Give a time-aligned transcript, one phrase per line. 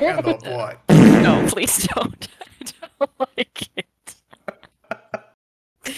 [0.00, 0.78] pinky and.
[1.18, 2.28] No, please don't.
[2.60, 2.64] I
[2.98, 3.86] don't like it.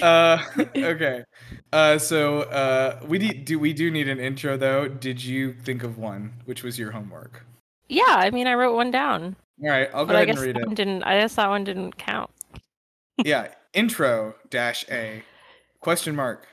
[0.02, 0.38] Uh,
[0.77, 1.25] okay.
[1.73, 4.89] Uh, so uh, we need, do we do need an intro though?
[4.89, 6.33] Did you think of one?
[6.47, 7.45] Which was your homework?
[7.89, 10.39] Yeah, I mean, I wrote one down, All right, I'll go but I ahead and
[10.39, 10.67] guess read that it.
[10.69, 11.03] one didn't.
[11.03, 12.30] I guess that one didn't count.
[13.25, 15.23] yeah intro dash a
[15.80, 16.47] question mark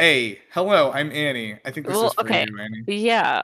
[0.00, 2.46] a hello i'm annie i think this Well, is for okay.
[2.50, 3.42] you annie Yeah.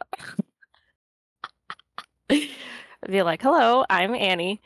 [3.08, 4.60] Be like, "Hello, I'm Annie."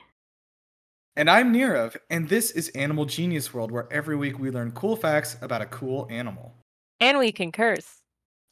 [1.16, 4.94] and i'm nirav and this is animal genius world where every week we learn cool
[4.94, 6.54] facts about a cool animal
[7.00, 8.02] And we can curse.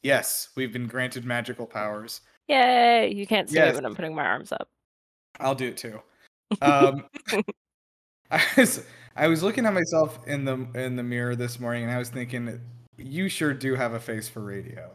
[0.03, 3.09] yes we've been granted magical powers Yay!
[3.13, 3.71] You can't see Yes.
[3.71, 4.67] it when I'm putting my arms up.
[5.39, 6.01] i'll do it too
[6.61, 7.05] um
[8.31, 8.83] i was
[9.15, 12.09] i was looking at myself in the in the mirror this morning and i was
[12.09, 12.59] thinking
[12.97, 14.91] you sure do have a face for radio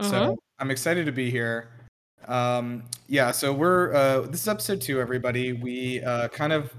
[0.00, 0.08] Mhm.
[0.10, 1.68] So I'm excited to be here.
[2.28, 5.52] Um, yeah, so we're uh, this is episode two, everybody.
[5.52, 6.72] We uh, kind of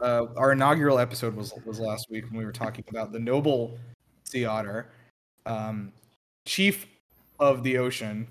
[0.00, 3.78] uh, our inaugural episode was was last week when we were talking about the noble
[4.24, 4.88] sea otter,
[5.46, 5.92] um,
[6.46, 6.86] chief
[7.40, 8.26] of the ocean.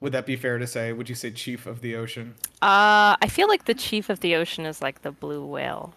[0.00, 0.92] Would that be fair to say?
[0.92, 2.34] Would you say chief of the ocean?
[2.60, 5.94] Uh, I feel like the chief of the ocean is like the blue whale.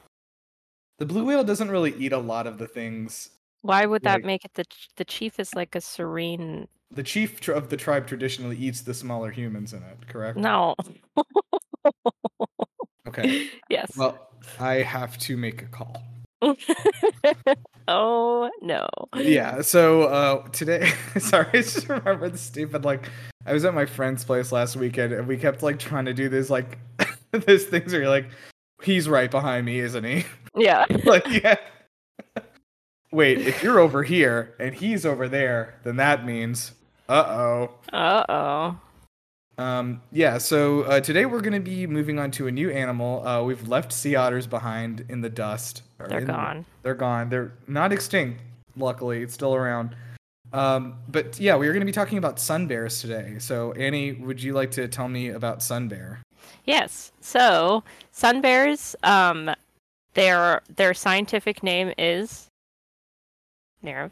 [1.00, 3.30] The blue whale doesn't really eat a lot of the things.
[3.62, 6.68] Why would that Like- make it the the chief is like a serene?
[6.92, 10.08] The chief of the tribe traditionally eats the smaller humans in it.
[10.08, 10.38] Correct.
[10.38, 10.76] No.
[13.08, 13.50] Okay.
[13.70, 13.92] yes.
[13.98, 16.04] Well, I have to make a call.
[17.90, 18.88] oh no.
[19.18, 23.10] yeah so uh today sorry i just remember the stupid like
[23.46, 26.30] i was at my friend's place last weekend and we kept like trying to do
[26.30, 26.78] this like
[27.32, 28.30] this things where you're like
[28.84, 30.24] he's right behind me isn't he
[30.56, 30.86] Yeah.
[31.04, 31.58] like yeah
[33.12, 36.72] wait if you're over here and he's over there then that means
[37.10, 38.78] uh-oh Uh oh.
[39.64, 43.26] um yeah so uh, today we're going to be moving on to a new animal
[43.28, 46.66] uh we've left sea otters behind in the dust They're in gone.
[46.84, 47.30] they're gone.
[47.30, 48.42] They're not extinct,
[48.78, 49.22] luckily.
[49.24, 49.96] It's still around.
[50.54, 53.36] Um, but yeah, we are going to be talking about sun bears today.
[53.40, 56.22] So Annie, would you like to tell me about sun bear?
[56.66, 57.12] Yes.
[57.22, 59.52] So sun bears, um,
[60.16, 62.48] their their scientific name is
[63.84, 64.12] Nirav.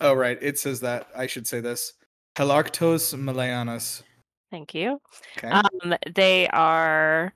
[0.00, 1.06] Oh right, it says that.
[1.16, 1.92] I should say this.
[2.40, 4.02] Helarctos malayanus.
[4.50, 4.98] Thank you.
[5.36, 5.50] Okay.
[5.50, 7.34] Um, they are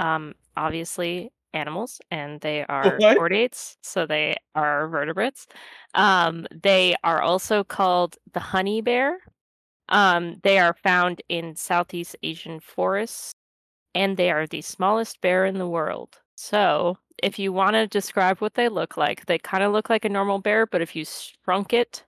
[0.00, 3.18] um obviously animals and they are What?
[3.18, 5.46] chordates, so they are vertebrates.
[5.92, 9.18] Um, they are also called the honey bear.
[9.90, 13.32] Um, they are found in Southeast Asian forests,
[13.94, 16.20] and they are the smallest bear in the world.
[16.36, 20.06] So, if you want to describe what they look like, they kind of look like
[20.06, 22.04] a normal bear, but if you shrunk it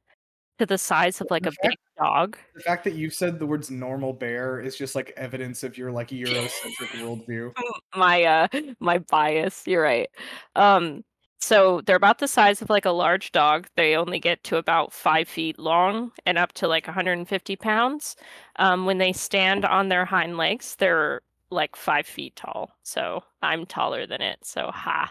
[0.61, 3.71] to the size of like a big dog, the fact that you said the words
[3.71, 7.51] normal bear is just like evidence of your like Eurocentric worldview.
[7.97, 8.49] my uh
[8.79, 10.11] my bias you're right.
[10.55, 11.03] Um
[11.41, 13.69] so they're about the size of like a large dog.
[13.75, 18.17] They only get to about five feet long and up to like 150 pounds.
[18.57, 22.77] Um when they stand on their hind legs they're like five feet tall.
[22.83, 25.11] So i'm taller than it so ha.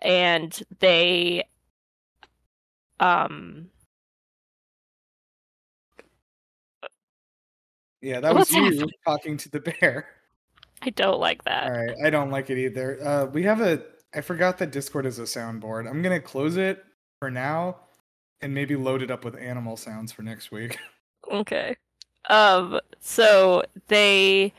[0.00, 1.42] And they
[3.00, 3.68] um
[8.02, 8.90] Yeah, that was you happening?
[9.06, 10.08] talking to the bear.
[10.82, 12.98] i don't like that All right, I don't like it either.
[13.06, 13.82] Uh, we have a.
[14.14, 15.88] I forgot that Discord is a soundboard.
[15.88, 16.84] I'm gonna close it
[17.20, 17.76] for now,
[18.40, 20.78] and maybe load it up with animal sounds for next week.
[21.30, 21.76] Okay.
[22.30, 24.52] Um so they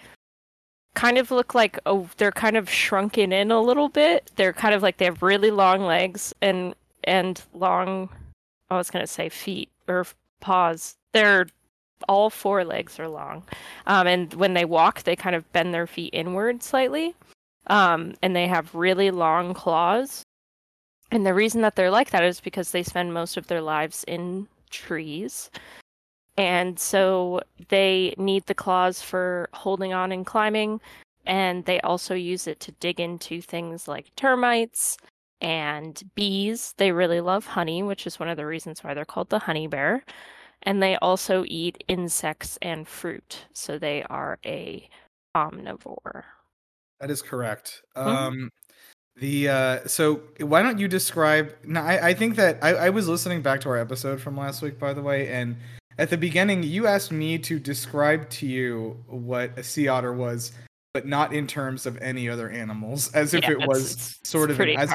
[0.93, 4.31] kind of look like oh they're kind of shrunken in a little bit.
[4.35, 8.09] They're kind of like they have really long legs and and long
[8.69, 10.05] I was going to say feet or
[10.39, 10.95] paws.
[11.13, 11.47] They're
[12.07, 13.43] all four legs are long.
[13.87, 17.15] Um and when they walk they kind of bend their feet inward slightly.
[17.67, 20.23] Um and they have really long claws.
[21.11, 24.05] And the reason that they're like that is because they spend most of their lives
[24.07, 25.51] in trees
[26.37, 30.79] and so they need the claws for holding on and climbing
[31.25, 34.97] and they also use it to dig into things like termites
[35.41, 39.29] and bees they really love honey which is one of the reasons why they're called
[39.29, 40.03] the honey bear
[40.63, 44.87] and they also eat insects and fruit so they are a
[45.35, 46.23] omnivore
[46.99, 47.81] That is correct.
[47.95, 48.05] Mhm.
[48.05, 48.49] Um,
[49.17, 51.53] the uh, so why don't you describe?
[51.65, 54.61] No, I, I think that I, I was listening back to our episode from last
[54.61, 55.57] week, by the way, and
[55.97, 60.53] at the beginning you asked me to describe to you what a sea otter was,
[60.93, 64.49] but not in terms of any other animals, as if Yeah, it was it's- sort
[64.49, 64.93] it's of pretty as,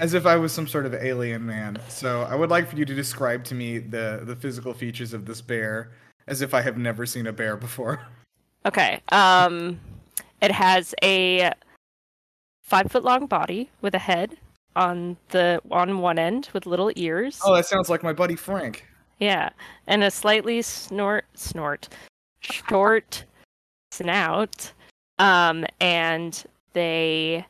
[0.00, 1.78] as if I was some sort of alien man.
[1.88, 5.26] So I would like for you to describe to me the the physical features of
[5.26, 5.92] this bear,
[6.26, 8.00] as if I have never seen a bear before.
[8.64, 9.00] Okay.
[9.12, 9.78] Um,
[10.40, 11.52] it has a
[12.62, 14.36] five foot long body with a head
[14.74, 17.40] on the on one end with little ears.
[17.44, 18.86] Oh, that sounds like my buddy Frank.
[19.18, 19.50] Yeah,
[19.86, 21.88] and a slightly snort snort
[22.40, 23.24] short
[23.92, 24.72] snout.
[25.18, 27.46] Um, and they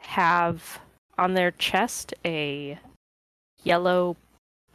[0.00, 0.80] have
[1.16, 2.78] on their chest a
[3.64, 4.16] yellow,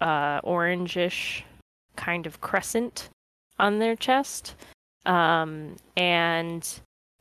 [0.01, 1.43] uh, orangish
[1.95, 3.09] kind of crescent
[3.59, 4.55] on their chest.
[5.05, 6.67] Um, and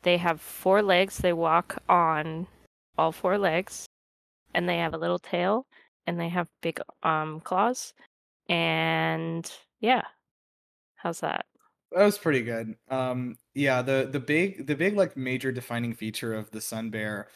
[0.03, 1.19] they have four legs.
[1.19, 2.47] They walk on
[2.99, 3.87] all four legs,
[4.55, 5.67] and they have a little tail,
[6.07, 7.93] and they have big um claws.
[8.49, 9.51] And
[9.81, 10.03] yeah,
[10.97, 11.47] how's that?
[11.95, 12.77] That was pretty good.
[12.89, 17.29] Um, yeah, the the big the big like major defining feature of the sun bear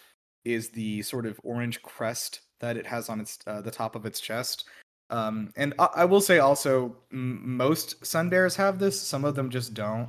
[0.44, 4.06] is the sort of orange crest that it has on its uh, the top of
[4.06, 4.64] its chest.
[5.10, 9.00] Um, and I, I will say also, m- most sun bears have this.
[9.00, 10.08] Some of them just don't.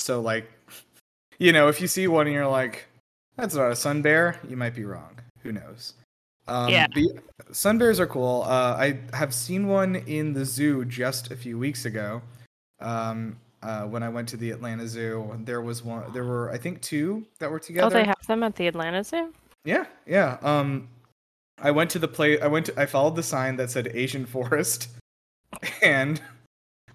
[0.00, 0.50] So like,
[1.38, 2.86] you know, if you see one and you're like,
[3.36, 5.18] "That's not a sun bear," you might be wrong.
[5.42, 5.94] Who knows?
[6.48, 6.86] Um, Yeah.
[7.52, 8.42] sun bears are cool.
[8.42, 12.22] Uh, I have seen one in the zoo just a few weeks ago.
[12.80, 16.12] Um, uh, when I went to the Atlanta Zoo, there was one.
[16.12, 17.86] There were, I think, two that were together.
[17.86, 19.32] Oh, they have them at the Atlanta Zoo.
[19.64, 20.38] Yeah, yeah.
[20.42, 20.88] Um,
[21.60, 22.40] I went to the play.
[22.40, 22.66] I went.
[22.66, 24.88] To, I followed the sign that said Asian forest,
[25.82, 26.22] and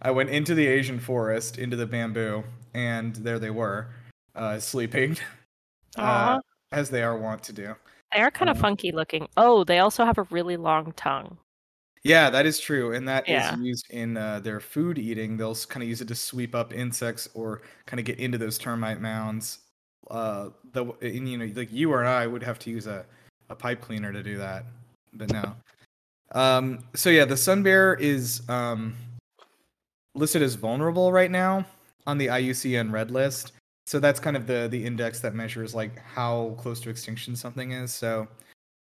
[0.01, 3.89] I went into the Asian forest, into the bamboo, and there they were,
[4.33, 5.17] uh, sleeping,
[5.97, 6.39] uh,
[6.71, 7.75] as they are wont to do.
[8.13, 9.27] they are kind of um, funky looking.
[9.35, 11.38] Oh, they also have a really long tongue.
[12.03, 13.57] Yeah, that is true, and that is Yeah.
[13.57, 15.38] used in uh, their food eating.
[15.38, 18.57] They'll kind of use it to sweep up insects or kind of get into those
[18.57, 19.59] termite mounds.
[20.09, 23.06] Uh, the and, you know, like you or I would have to use a,
[23.50, 24.65] a pipe cleaner to do that,
[25.13, 25.56] but no.
[26.33, 28.95] Um, so yeah, the sun bear is um,
[30.15, 31.65] listed as vulnerable right now
[32.07, 33.51] on the IUCN Red List.
[33.86, 37.71] So that's kind of the the index that measures like how close to extinction something
[37.74, 37.94] is.
[37.94, 38.27] So,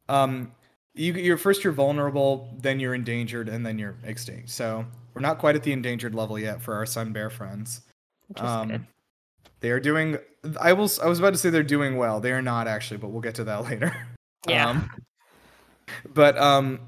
[0.09, 0.53] um,
[0.99, 4.51] you you're first you're vulnerable, then you're endangered, and then you're extinct.
[4.51, 4.85] So
[5.15, 7.81] we're not quite at the endangered level yet for our sun bear friends.
[8.35, 8.87] Good.
[9.61, 10.19] They are doing.
[10.61, 10.85] I will.
[10.85, 12.21] s- I was about to say they're doing well.
[12.21, 13.95] They are not actually, but we'll get to that later.
[14.47, 14.69] Yeah.
[14.69, 14.91] Um,
[16.15, 16.81] but um,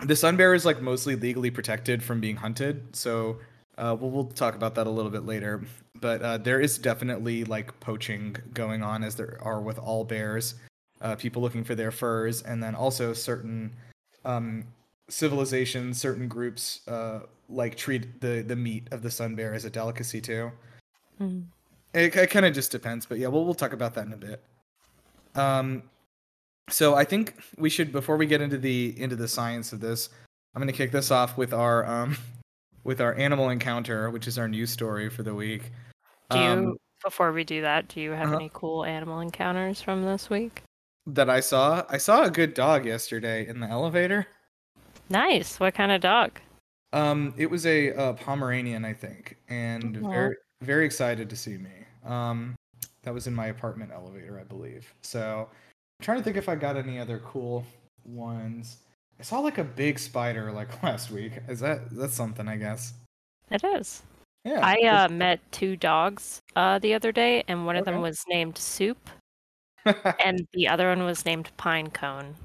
[0.00, 2.94] the sun bear is like mostly legally protected from being hunted.
[2.96, 3.38] So
[3.78, 5.62] uh, we'll we'll talk about that a little bit later.
[6.00, 10.54] But uh, there is definitely like poaching going on, as there are with all bears.
[11.00, 13.70] Uh, people looking for their furs, and then also certain
[14.24, 14.64] um,
[15.08, 19.70] civilizations, certain groups uh, like treat the the meat of the sun bear as a
[19.70, 20.50] delicacy too.
[21.20, 21.44] Mm.
[21.94, 24.16] It, it kind of just depends, but yeah, we'll we'll talk about that in a
[24.16, 24.42] bit.
[25.34, 25.82] Um,
[26.68, 30.08] so I think we should before we get into the into the science of this,
[30.54, 32.16] I'm gonna kick this off with our um
[32.84, 35.70] with our animal encounter, which is our news story for the week.
[36.30, 38.36] Do you, Um, before we do that, do you have uh-huh.
[38.36, 40.62] any cool animal encounters from this week?
[41.06, 41.84] That I saw?
[41.88, 44.26] I saw a good dog yesterday in the elevator.
[45.08, 45.60] Nice.
[45.60, 46.40] What kind of dog?
[46.92, 51.70] Um, it was a, uh Pomeranian, I think, and very very excited to see me.
[52.04, 52.54] Um,
[53.02, 54.92] that was in my apartment elevator, I believe.
[55.02, 57.64] So, I'm trying to think if I got any other cool
[58.04, 58.78] ones.
[59.18, 61.32] I saw like a big spider like last week.
[61.48, 62.48] Is that that's something?
[62.48, 62.94] I guess.
[63.50, 64.02] It is.
[64.44, 64.60] Yeah.
[64.62, 68.56] I uh, met two dogs uh, the other day, and one of them was named
[68.56, 69.10] Soup,
[70.24, 72.36] and the other one was named Pine Cone.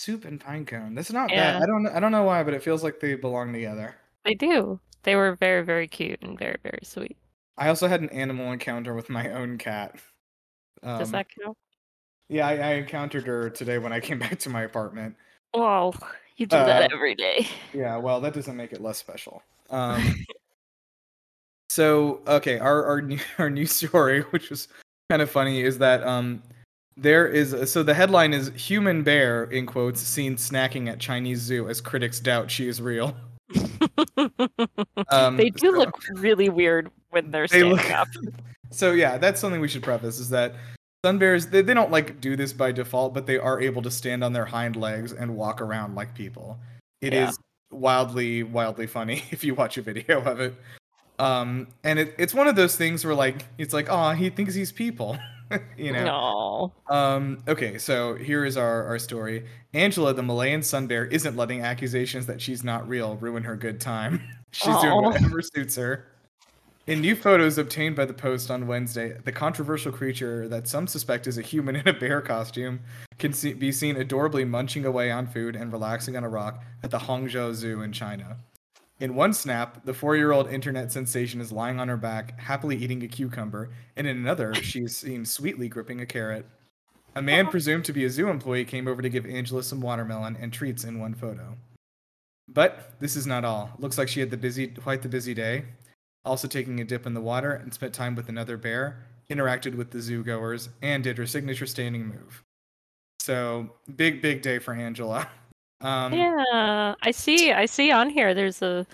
[0.00, 0.94] soup and pine cone.
[0.94, 1.52] That's not Yeah.
[1.52, 1.62] bad.
[1.62, 3.96] I don't I don't know why, but it feels like they belong together.
[4.24, 4.80] They do.
[5.02, 7.16] They were very, very cute and very, very sweet.
[7.58, 10.00] I also had an animal encounter with my own cat.
[10.82, 11.56] Does Um, that count?
[12.28, 15.16] Yeah, I, I encountered her today when I came back to my apartment.
[15.52, 15.94] Well,
[16.36, 17.46] you do Uh, that every day.
[17.74, 19.42] Yeah, well, that doesn't make it less special.
[19.70, 20.02] Um,
[21.68, 24.66] so okay, our our new, our news story, which was
[25.10, 26.42] kind of funny, is that um,
[26.96, 31.68] there is so the headline is "Human bear" in quotes seen snacking at Chinese zoo
[31.68, 33.14] as critics doubt she is real.
[35.08, 38.08] Um, they do so- look really weird when they're They standing up.
[38.72, 40.54] So yeah, that's something we should preface is that
[41.04, 43.90] sun bears they, they don't like do this by default, but they are able to
[43.90, 46.56] stand on their hind legs and walk around like people.
[47.00, 47.30] It is
[47.72, 47.78] Yeah.
[47.78, 50.54] wildly wildly funny if you watch a video of it.
[51.20, 54.54] Um, and it, it's one of those things where like it's like, oh, he thinks
[54.54, 55.18] he's people,
[55.76, 56.72] you know.
[56.88, 56.96] No.
[56.96, 59.44] Um, okay, so here is our, our story.
[59.74, 63.82] Angela, the Malayan sun bear, isn't letting accusations that she's not real ruin her good
[63.82, 64.22] time.
[64.50, 66.06] she's doing whatever suits her.
[66.86, 71.26] In new photos obtained by the Post on Wednesday, the controversial creature that some suspect
[71.26, 72.80] is a human in a bear costume
[73.18, 76.90] can see, be seen adorably munching away on food and relaxing on a rock at
[76.90, 78.38] the Hangzhou Zoo in China.
[79.00, 82.76] In one snap, the four year old internet sensation is lying on her back, happily
[82.76, 86.46] eating a cucumber, and in another, she is seen sweetly gripping a carrot.
[87.16, 90.36] A man presumed to be a zoo employee came over to give Angela some watermelon
[90.38, 91.56] and treats in one photo.
[92.46, 93.70] But this is not all.
[93.78, 95.64] Looks like she had the busy, quite the busy day.
[96.24, 99.90] Also taking a dip in the water and spent time with another bear, interacted with
[99.90, 102.42] the zoo goers, and did her signature standing move.
[103.20, 105.26] So big, big day for Angela.
[105.80, 107.52] Um, Yeah, I see.
[107.52, 108.34] I see on here.
[108.34, 108.86] There's a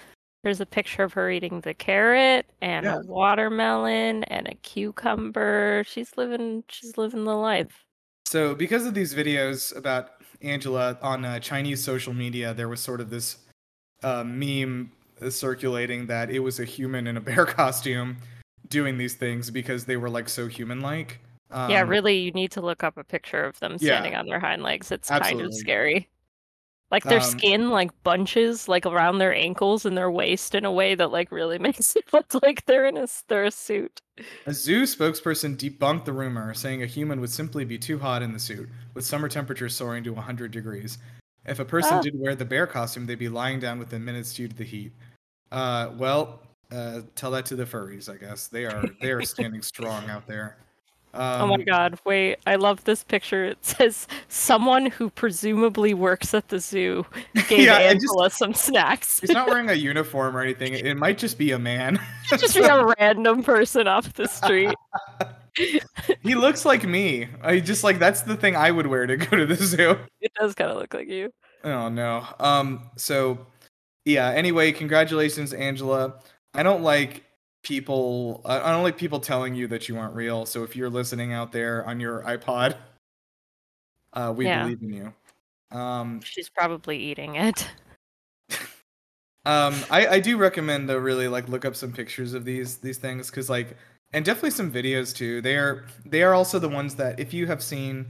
[0.45, 2.99] there's a picture of her eating the carrot and Yeah.
[3.01, 5.83] a watermelon and a cucumber.
[5.87, 6.63] She's living.
[6.69, 7.85] She's living the life.
[8.27, 10.11] So, because of these videos about
[10.43, 13.39] Angela on uh, Chinese social media, there was sort of this
[14.03, 14.93] uh, meme
[15.31, 18.17] circulating that it was a human in a bear costume
[18.69, 21.21] doing these things because they were like so human-like.
[21.51, 22.19] Um, yeah, really.
[22.19, 23.95] You need to look up a picture of them Yeah.
[23.95, 24.91] standing on their hind legs.
[24.93, 26.09] It's kind of scary.
[26.91, 30.71] Like their Um, skin like bunches like around their ankles and their waist in a
[30.71, 34.01] way that like really makes it look like they're in a they're a suit.
[34.47, 38.33] A zoo spokesperson debunked the rumor, saying a human would simply be too hot in
[38.33, 40.99] the suit, with summer temperatures soaring to 100 degrees.
[41.45, 42.01] If a person Ah.
[42.03, 44.93] did wear the bear costume, they'd be lying down within minutes due to the heat.
[45.53, 48.49] Uh, well, uh, tell that to the furries, I guess.
[48.49, 50.57] They are they are standing strong out there.
[51.17, 53.45] Um, oh my god, wait, I love this picture.
[53.45, 57.07] It says someone who presumably works at the zoo
[57.49, 59.21] gave Yeah, I just- Angela some snacks.
[59.21, 60.75] He's not wearing a uniform or anything.
[60.75, 61.99] It might just be a man.
[62.29, 64.75] Just be a random person off the street.
[66.23, 67.29] he looks like me.
[67.41, 69.97] I just like that's the thing I would wear to go to the zoo.
[70.21, 71.33] It does kind of look like you.
[71.63, 72.25] Oh no.
[72.41, 72.91] Um.
[72.97, 73.47] So,
[74.05, 74.31] yeah.
[74.31, 76.15] Anyway, congratulations, Angela.
[76.53, 77.23] I don't like
[77.67, 78.43] people.
[78.45, 80.47] I don't like people telling you that you aren't real.
[80.47, 82.77] So if you're listening out there on your iPod,
[84.13, 84.63] uh, we Yeah.
[84.63, 85.13] believe in you.
[85.77, 86.21] Um.
[86.23, 87.69] She's probably eating it.
[89.45, 89.75] Um.
[89.91, 90.97] I I do recommend though.
[90.99, 93.77] Really like look up some pictures of these these things because like
[94.13, 95.41] and definitely some videos too.
[95.41, 98.07] They are they are also the ones that if you have seen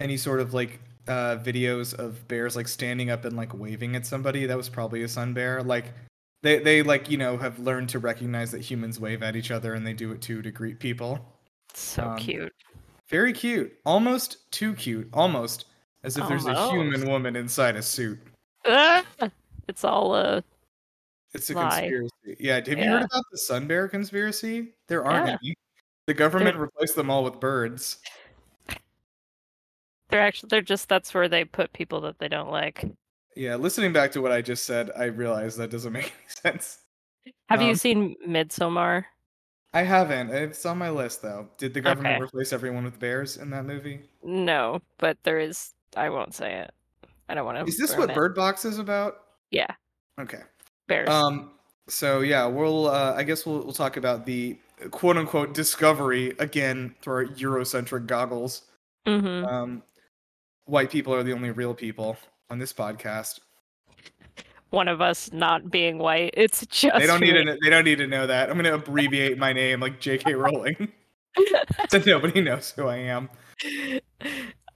[0.00, 4.06] any sort of like uh videos of bears like standing up and like waving at
[4.06, 5.62] somebody, that was probably a sun bear.
[5.62, 5.92] Like
[6.42, 9.74] they they like you know have learned to recognize that humans wave at each other
[9.74, 11.18] and they do it too to greet people.
[11.74, 12.52] So Um, cute.
[13.08, 15.66] Very cute, almost too cute, almost
[16.02, 18.18] as if there's a human woman inside a suit.
[18.66, 19.04] Ah!
[19.68, 20.40] It's all uh
[21.34, 21.62] It's a Lie.
[21.80, 22.36] conspiracy.
[22.40, 24.74] Yeah, have you heard about the sun bear conspiracy?
[24.88, 25.36] There aren't Yeah.
[25.42, 25.54] any.
[26.06, 27.98] The government replaced them all with birds.
[30.08, 32.84] they're actually they're just that's where they put people that they don't like.
[33.34, 36.78] Yeah, listening back to what I just said, I realized that doesn't make any sense.
[37.48, 39.04] Have Um, you seen Midsommar?
[39.72, 40.30] I haven't.
[40.30, 41.48] It's on my list though.
[41.56, 42.24] Did the government Okay.
[42.24, 44.02] replace everyone with bears in that movie?
[44.22, 45.72] No, but there is.
[45.96, 46.72] I won't say it.
[47.28, 47.64] I don't want to.
[47.64, 49.18] Is this what Bird Box is about?
[49.50, 49.74] Yeah,
[50.20, 50.42] Okay.
[50.88, 51.08] bears.
[51.08, 51.52] Um.
[51.88, 52.88] So yeah, we'll.
[52.88, 54.58] Uh, I guess we'll we'll talk about the
[54.90, 58.62] quote unquote discovery again through our Eurocentric goggles.
[59.06, 59.82] hmm Um,
[60.66, 62.16] white people are the only real people
[62.50, 63.40] on this podcast.
[64.70, 66.30] One of us not being white.
[66.34, 66.98] It's just.
[66.98, 67.44] They don't need me.
[67.44, 67.58] to.
[67.60, 68.48] They don't need to know that.
[68.48, 70.34] I'm gonna abbreviate my name like J.K.
[70.34, 70.90] Rowling,
[71.90, 73.28] so nobody knows who I am.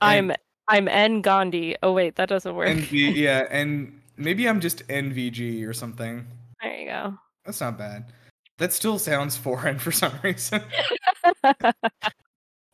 [0.00, 0.32] I'm
[0.68, 1.76] I'm N Gandhi.
[1.82, 2.68] Oh wait, that doesn't work.
[2.68, 6.26] NV, yeah, and maybe I'm just NVG or something.
[6.62, 7.14] There you go.
[7.44, 8.12] That's not bad.
[8.58, 10.62] That still sounds foreign for some reason.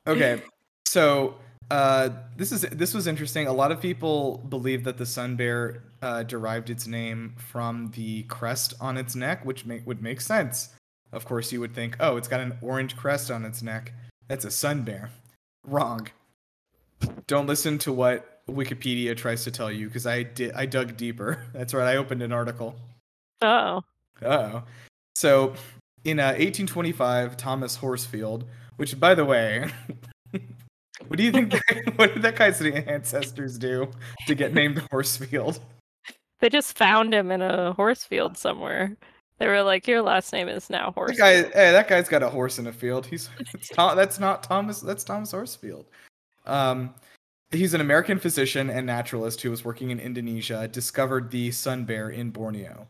[0.06, 0.42] okay,
[0.86, 1.36] so
[1.72, 3.46] uh, this is this was interesting.
[3.46, 8.24] A lot of people believe that the sun bear uh, derived its name from the
[8.24, 10.68] crest on its neck, which make, would make sense.
[11.12, 13.94] Of course, you would think, oh, it's got an orange crest on its neck.
[14.28, 15.12] That's a sun bear.
[15.66, 16.08] Wrong.
[17.26, 20.52] Don't listen to what Wikipedia tries to tell you, because I did.
[20.52, 21.42] I dug deeper.
[21.54, 21.88] That's right.
[21.88, 22.76] I opened an article.
[23.40, 23.82] oh.
[24.22, 24.64] Oh.
[25.14, 25.54] So,
[26.04, 28.44] in uh, 1825, Thomas Horsfield,
[28.76, 29.70] which, by the way,
[31.08, 31.52] what do you think?
[31.96, 33.90] what did that guy's ancestors do
[34.26, 35.60] to get named Horsefield?
[36.40, 38.96] They just found him in a horse field somewhere.
[39.38, 42.22] They were like, "Your last name is now That horse." guy, hey, that guy's got
[42.22, 43.06] a horse in a field.
[43.06, 44.80] He's it's Tom, that's not Thomas.
[44.80, 45.86] That's Thomas Horsefield.
[46.46, 46.94] Um,
[47.50, 50.68] he's an American physician and naturalist who was working in Indonesia.
[50.68, 52.86] Discovered the sun bear in Borneo.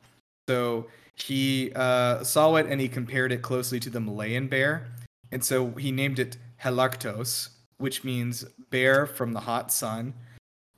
[0.48, 4.88] So he uh, saw it and he compared it closely to the Malayan bear,
[5.30, 7.50] and so he named it Helarctos,
[7.82, 10.14] which means bear from the hot sun.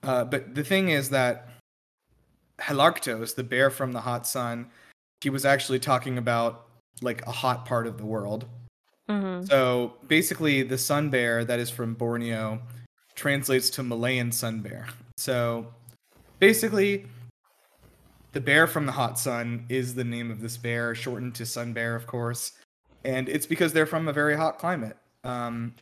[0.03, 1.49] Uh, but the thing is that
[2.59, 4.71] Helarctos, the bear from the hot sun,
[5.21, 6.67] he was actually talking about
[7.03, 8.47] like a hot part of the world.
[9.09, 12.63] hmm So basically, the sun bear that is from Borneo
[13.15, 14.87] translates to Malayan sun bear.
[15.19, 15.67] So
[16.39, 17.07] basically,
[18.33, 21.75] the bear from the hot sun is the name of this bear, shortened to sun
[21.75, 22.53] bear, of course,
[23.05, 24.97] and it's because they're from a very hot climate.
[25.23, 25.75] Um,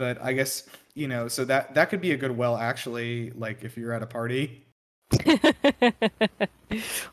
[0.00, 3.62] but I guess you know, so that that could be a good well actually, like
[3.62, 4.66] if you're at a party.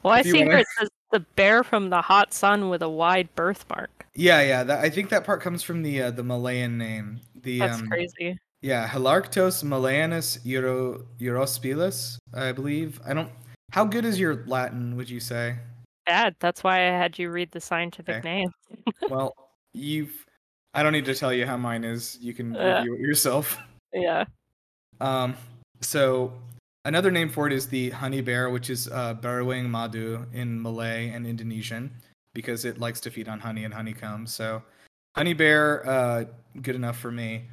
[0.01, 4.07] well, I see it says the bear from the hot sun with a wide birthmark.
[4.15, 4.63] Yeah, yeah.
[4.63, 7.19] That, I think that part comes from the uh, the Malayan name.
[7.35, 8.39] The That's um, crazy.
[8.61, 13.01] Yeah, Helarctos Malayanus Euro Euryspilus, I believe.
[13.05, 13.29] I don't.
[13.71, 14.95] How good is your Latin?
[14.95, 15.57] Would you say?
[16.05, 16.35] Bad.
[16.39, 18.29] That's why I had you read the scientific Okay.
[18.29, 18.49] name.
[19.09, 19.35] well,
[19.73, 20.25] you've.
[20.77, 22.19] I don't need to tell you how mine is.
[22.21, 22.77] You can Yeah.
[22.77, 23.57] review it yourself.
[23.91, 24.25] Yeah.
[25.01, 25.35] Um,
[25.81, 26.39] so
[26.85, 31.09] another name for it is the honey bear, which is uh, Beruang Madu in Malay
[31.09, 31.91] and Indonesian,
[32.33, 34.27] because it likes to feed on honey and honeycomb.
[34.27, 34.61] So,
[35.15, 36.25] honey bear, uh,
[36.61, 37.45] good enough for me.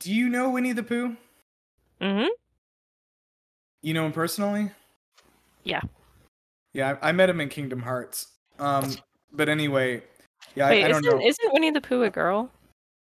[0.00, 1.16] Do you know Winnie the Pooh?
[2.00, 2.26] Mm-hmm.
[3.82, 4.72] You know him personally?
[5.62, 5.82] Yeah.
[6.72, 8.26] Yeah, I, I met him in Kingdom Hearts.
[8.58, 8.96] Um,
[9.32, 10.02] but anyway,
[10.54, 11.26] yeah, Wait, I, I don't isn't know.
[11.26, 12.50] isn't Winnie the Pooh a girl?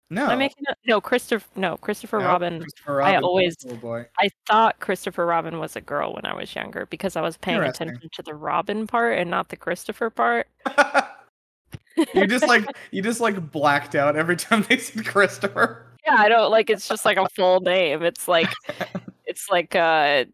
[0.10, 0.78] no, Am I making up?
[0.86, 1.48] No, Christopher.
[1.56, 2.60] No, Christopher No, Robin.
[2.60, 4.04] Christopher I always- oh.
[4.20, 7.62] I thought Christopher Robin was a girl when I was younger because I was paying
[7.62, 10.48] attention to the Robin part and not the Christopher part.
[12.14, 15.86] you just like you just like blacked out every time they said Christopher.
[16.06, 16.70] Yeah, I don't like.
[16.70, 18.02] It's just like a full name.
[18.04, 18.50] It's like
[19.26, 20.26] it's like uh.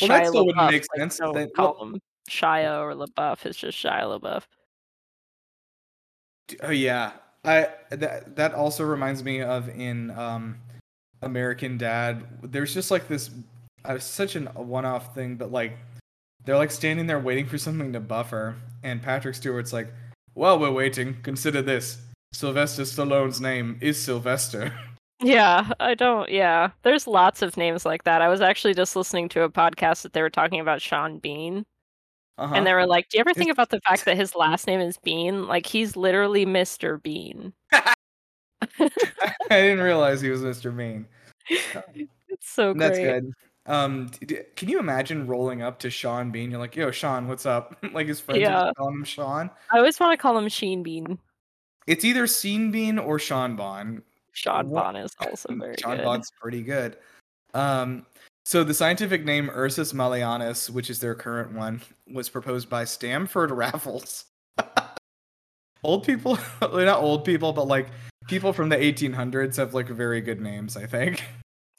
[0.00, 2.94] Well, that Shia still wouldn't LaBeouf, make like, sense, Don't call well- him Shia or
[2.94, 3.46] LaBeouf.
[3.46, 4.42] It's just Shia LaBeouf.
[6.62, 7.12] Oh yeah,
[7.44, 10.58] I that that also reminds me of in um,
[11.22, 12.24] American Dad.
[12.42, 13.30] There's just like this,
[13.84, 15.78] uh, such an, a one-off thing, but like
[16.44, 19.92] they're like standing there waiting for something to buffer, and Patrick Stewart's like,
[20.34, 21.98] "While we're waiting, consider this:
[22.32, 24.72] Sylvester Stallone's name is Sylvester."
[25.20, 26.28] Yeah, I don't.
[26.30, 28.22] Yeah, there's lots of names like that.
[28.22, 31.66] I was actually just listening to a podcast that they were talking about Sean Bean,
[32.38, 32.54] Uh-huh.
[32.54, 34.80] and they were like, "Do you ever think about the fact that his last name
[34.80, 35.46] is Bean?
[35.46, 37.02] Like he's literally Mr.
[37.02, 37.94] Bean." I
[39.50, 40.74] didn't realize he was Mr.
[40.76, 41.06] Bean.
[41.48, 42.08] It's
[42.42, 42.88] so great.
[42.88, 43.32] That's good.
[43.66, 46.50] Um, d- can you imagine rolling up to Sean Bean?
[46.50, 48.64] You're like, "Yo, Sean, what's up?" like his friends Yeah.
[48.66, 49.50] just calling him Sean.
[49.70, 51.18] I always want to call him Sheen Bean.
[51.86, 54.02] It's either Scene Bean or Sean Bon.
[54.32, 55.80] Sean Bon is also very good.
[55.80, 56.04] Sean good.
[56.04, 56.96] Bon's pretty good.
[57.54, 58.06] Um,
[58.48, 63.50] so the scientific name Ursus Malayanus, which is their current one, was proposed by Stamford
[63.50, 64.24] Raffles.
[65.84, 67.88] old people, not old people, but like
[68.26, 70.78] people from the 1800s have like very good names.
[70.78, 71.22] I think.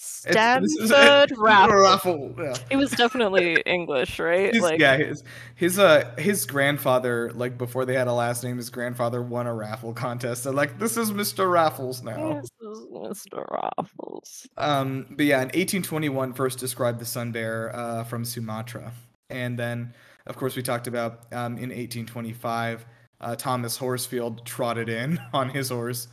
[0.02, 1.82] Stanford Raffles.
[1.82, 2.56] Raffle, yeah.
[2.70, 4.54] He was definitely English, right?
[4.54, 5.24] His, like, yeah, his
[5.56, 9.54] his uh his grandfather, like before they had a last name, his grandfather won a
[9.54, 10.46] raffle contest.
[10.46, 11.52] They're like, this is Mr.
[11.52, 12.40] Raffles now.
[12.40, 13.46] this is Mr.
[13.52, 14.48] Raffles.
[14.56, 18.94] Um, but yeah, in 1821, first described the sun bear uh, from Sumatra,
[19.30, 19.94] and then,
[20.28, 22.86] of course, we talked about um, in 1825,
[23.20, 26.08] uh, Thomas Horsfield trotted in on his horse.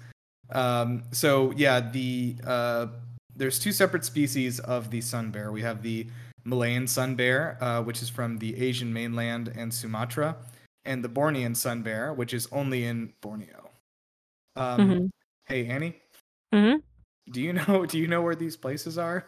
[0.50, 2.86] Um, so yeah, the uh,
[3.36, 5.52] there's two separate species of the sun bear.
[5.52, 6.06] We have the
[6.44, 10.36] Malayan sun bear, uh, which is from the Asian mainland and Sumatra,
[10.84, 13.70] and the Bornean sun bear, which is only in Borneo.
[14.54, 15.10] Um, Mhm.
[15.44, 16.00] Hey Annie,
[16.52, 16.82] Mhm.
[17.30, 19.26] do you know do you know where these places are?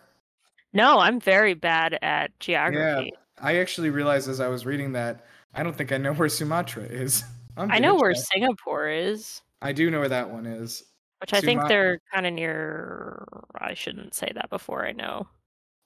[0.72, 3.10] No, I'm very bad at geography.
[3.12, 6.28] Yeah, I actually realized as I was reading that I don't think I know where
[6.28, 7.24] Sumatra is.
[7.56, 8.14] I'm know where.
[8.14, 10.84] Singapore is, I do know where that one is.
[11.20, 13.24] Which I think they're kind of near.
[13.56, 15.26] I shouldn't say that before I know.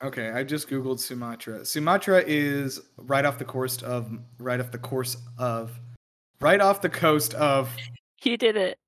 [0.02, 1.64] Okay, I just googled Sumatra.
[1.64, 5.78] Sumatra is right off the coast of right off the course of
[6.40, 7.70] right off the coast of
[8.24, 8.78] You did it.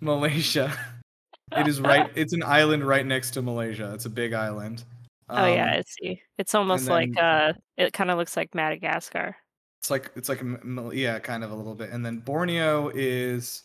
[0.00, 0.72] Malaysia.
[1.56, 3.92] it is right it's an island right next to Malaysia.
[3.94, 4.84] It's a big island.
[5.28, 6.22] oh yeah, Um, I see.
[6.38, 9.36] It's almost then- like uh, it kind of looks like Madagascar.
[9.80, 11.90] It's like it's like a m- m- yeah, kind of a little bit.
[11.90, 13.62] And then Borneo is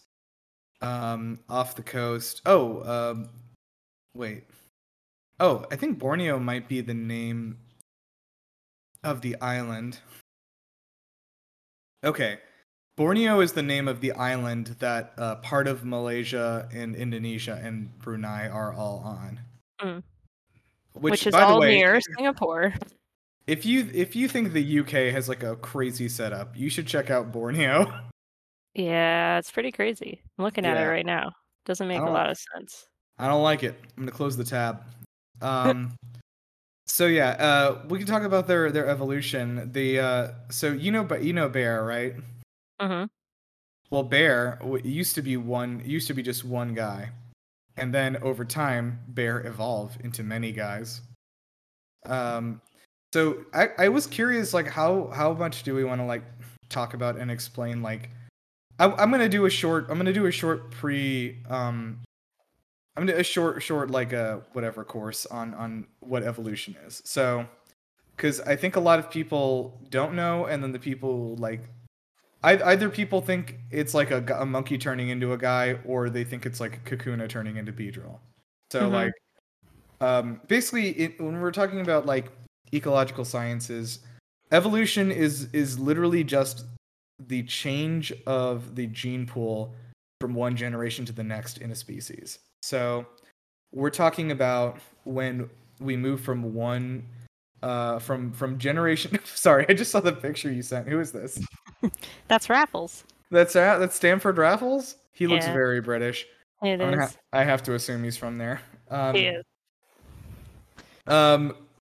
[0.85, 2.41] um off the coast.
[2.45, 3.29] Oh, um
[4.13, 4.43] wait.
[5.39, 7.57] Oh, I think Borneo might be the name
[9.03, 9.99] of the island.
[12.03, 12.39] Okay.
[12.95, 17.97] Borneo is the name of the island that uh, part of Malaysia and Indonesia and
[17.99, 19.41] Brunei are all on.
[19.81, 20.03] Mm.
[20.93, 22.73] Which, Which, is all way, near Singapore.
[23.47, 27.09] if you if you think the UK has like a crazy setup, you should check
[27.09, 27.91] out Borneo.
[28.75, 30.21] Yeah, it's pretty crazy.
[30.37, 31.31] I'm looking at it right now.
[31.65, 32.85] Doesn't make a lot of sense.
[33.17, 33.79] I don't like it.
[33.97, 34.81] I'm gonna close the tab.
[35.41, 35.93] Um,
[36.87, 39.69] so yeah, uh, we can talk about their their evolution.
[39.73, 42.15] The uh, so you know, but you know Bear, right?
[42.79, 43.03] hmm
[43.89, 47.09] Well, Bear used to be one, used to be just one guy,
[47.75, 51.01] and then over time, Bear evolved into many guys.
[52.05, 52.61] Um,
[53.13, 56.23] So I, I was curious, like how how much do we want to like
[56.69, 58.09] talk about and explain like
[58.79, 62.01] I, I'm gonna do a short I'm gonna do a short pre um
[62.95, 67.01] I'm gonna a short short like a whatever course on on what evolution is.
[67.05, 67.45] So
[68.15, 71.69] because I think a lot of people don't know, and then the people like
[72.43, 76.45] either people think it's like a, a monkey turning into a guy, or they think
[76.45, 78.19] it's like Kakuna turning into Beedrill.
[78.71, 78.93] So mm-hmm.
[78.93, 79.13] like,
[80.01, 82.31] um, basically, it, when we're talking about like
[82.73, 83.99] ecological sciences,
[84.51, 86.65] evolution is is literally just
[87.19, 89.73] the change of the gene pool
[90.21, 92.39] from one generation to the next in a species.
[92.61, 93.05] So
[93.71, 95.49] we're talking about when
[95.79, 97.05] we move from one
[97.63, 100.87] uh from from generation sorry i just saw the picture you sent.
[100.87, 101.39] Who is this?
[102.27, 103.03] That's raffles.
[103.31, 104.95] That's uh, that's stanford raffles?
[105.13, 106.25] He looks very british.
[106.61, 106.95] It is.
[106.95, 108.61] Ha- i have to assume he's from there.
[108.89, 109.43] Um, he is.
[111.07, 111.55] um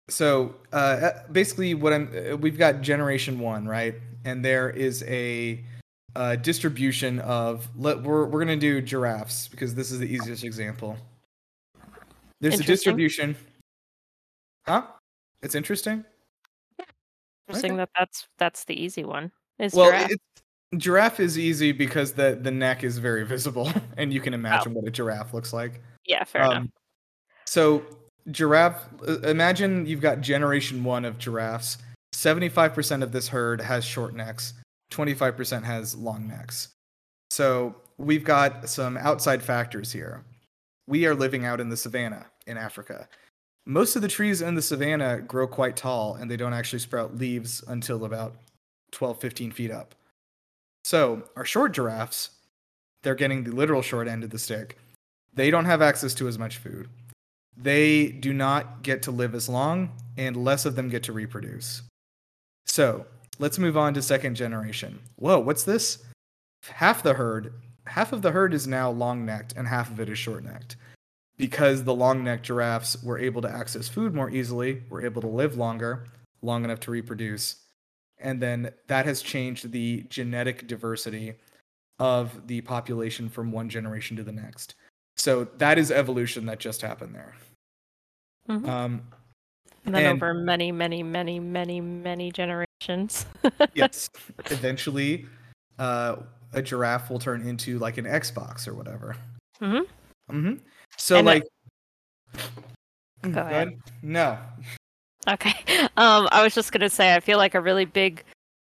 [0.10, 5.64] so uh basically what i'm uh, we've got generation one right and there is a
[6.16, 10.98] uh, distribution of let we're, we're gonna do giraffes because this is the easiest example
[12.42, 13.36] there's a distribution
[14.66, 14.84] huh
[15.46, 16.04] it's interesting.
[17.48, 17.78] Interesting okay.
[17.78, 19.32] that that's that's the easy one.
[19.60, 20.12] Is well, giraffe.
[20.78, 24.80] giraffe is easy because the the neck is very visible, and you can imagine oh.
[24.80, 25.82] what a giraffe looks like.
[26.08, 26.68] Yeah, fair um, enough.
[27.46, 27.84] So
[28.32, 28.88] giraffe.
[29.08, 31.78] Uh, imagine you've got generation one of giraffes.
[32.16, 34.54] Seventy-five percent of this herd has short necks.
[34.90, 36.70] Twenty-five percent has long necks.
[37.30, 40.24] So we've got some outside factors here.
[40.88, 43.08] We are living out in the savannah in Africa
[43.66, 47.18] most of the trees in the savannah grow quite tall and they don't actually sprout
[47.18, 48.36] leaves until about
[48.92, 49.96] 12 15 feet up
[50.84, 52.30] so our short giraffes
[53.02, 54.78] they're getting the literal short end of the stick
[55.34, 56.88] they don't have access to as much food
[57.58, 61.82] they do not get to live as long and less of them get to reproduce
[62.66, 63.06] so
[63.40, 66.04] let's move on to second generation whoa what's this
[66.68, 67.54] half the herd
[67.88, 70.76] half of the herd is now long necked and half of it is short necked
[71.38, 75.28] because the long necked giraffes were able to access food more easily, were able to
[75.28, 76.06] live longer,
[76.42, 77.58] long enough to reproduce.
[78.18, 81.34] And then that has changed the genetic diversity
[82.00, 84.76] of the population from one generation to the next.
[85.18, 87.36] So that is evolution that just happened there.
[88.50, 88.70] Mm-hmm.
[88.70, 89.02] Um,
[89.86, 93.26] and then and, over many, many, many, many, many generations.
[93.74, 94.10] yes.
[94.46, 95.26] Eventually,
[95.80, 96.18] uh,
[96.54, 99.16] a giraffe will turn into like an Xbox or whatever.
[99.62, 100.36] Mm-hmm.
[100.36, 100.54] Mm-hmm.
[100.98, 101.44] So and like,
[103.22, 103.80] go, go ahead.
[104.02, 104.38] No.
[105.28, 105.54] Okay.
[105.98, 108.22] Um, I was just gonna say, I feel like a really big,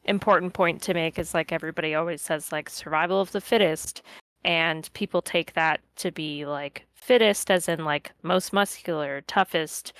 [0.05, 4.03] important point to make is like everybody always says like survival of the fittest,
[4.45, 9.93] and people take that to be like fittest as in like most muscular, toughest,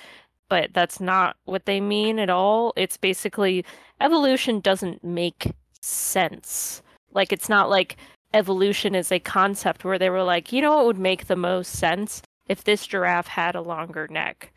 [0.49, 2.73] but that's not what they mean at all.
[2.75, 3.65] It's basically
[4.01, 6.81] evolution doesn't make sense.
[7.11, 7.97] Like it's not like
[8.33, 11.73] evolution is a concept where they were like, you know what would make the most
[11.73, 14.51] sense if this giraffe had a longer neck.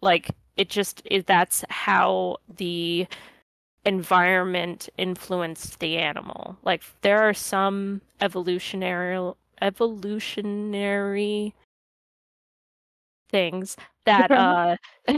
[0.00, 3.06] Like it just is that's how the
[3.84, 6.58] environment influenced the animal.
[6.62, 11.54] Like there are some evolutionary evolutionary
[13.30, 14.76] things that uh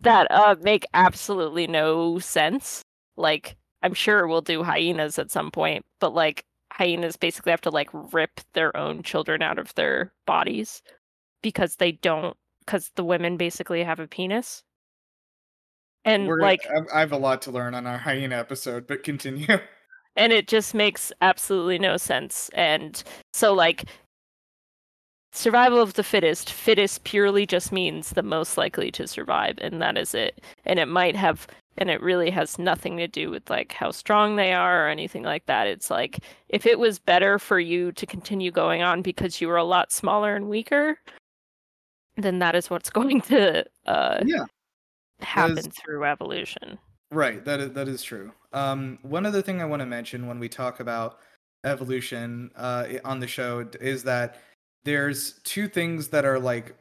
[0.00, 2.82] that uh make absolutely no sense.
[3.16, 7.70] Like I'm sure we'll do hyenas at some point, but like hyenas basically have to
[7.70, 10.82] like rip their own children out of their bodies
[11.42, 14.62] because they don't because the women basically have a penis
[16.04, 19.46] and We're, like I have a lot to learn on our hyena episode, but continue.
[20.14, 22.50] And it just makes absolutely no sense.
[22.52, 23.02] And
[23.32, 23.84] so like
[25.32, 29.98] survival of the fittest, fittest purely just means the most likely to survive, and that
[29.98, 30.40] is it.
[30.64, 31.46] And it might have
[31.78, 35.22] and it really has nothing to do with like how strong they are or anything
[35.22, 35.66] like that.
[35.66, 36.18] It's like
[36.48, 39.90] if it was better for you to continue going on because you were a lot
[39.90, 40.98] smaller and weaker
[42.16, 44.44] then that is what's going to uh yeah.
[45.20, 46.78] Happen is, through evolution.
[47.10, 47.44] Right.
[47.44, 48.32] That is that is true.
[48.52, 51.18] Um one other thing i want to mention when we talk about
[51.64, 54.36] evolution uh on the show is that
[54.84, 56.74] there's two things that are like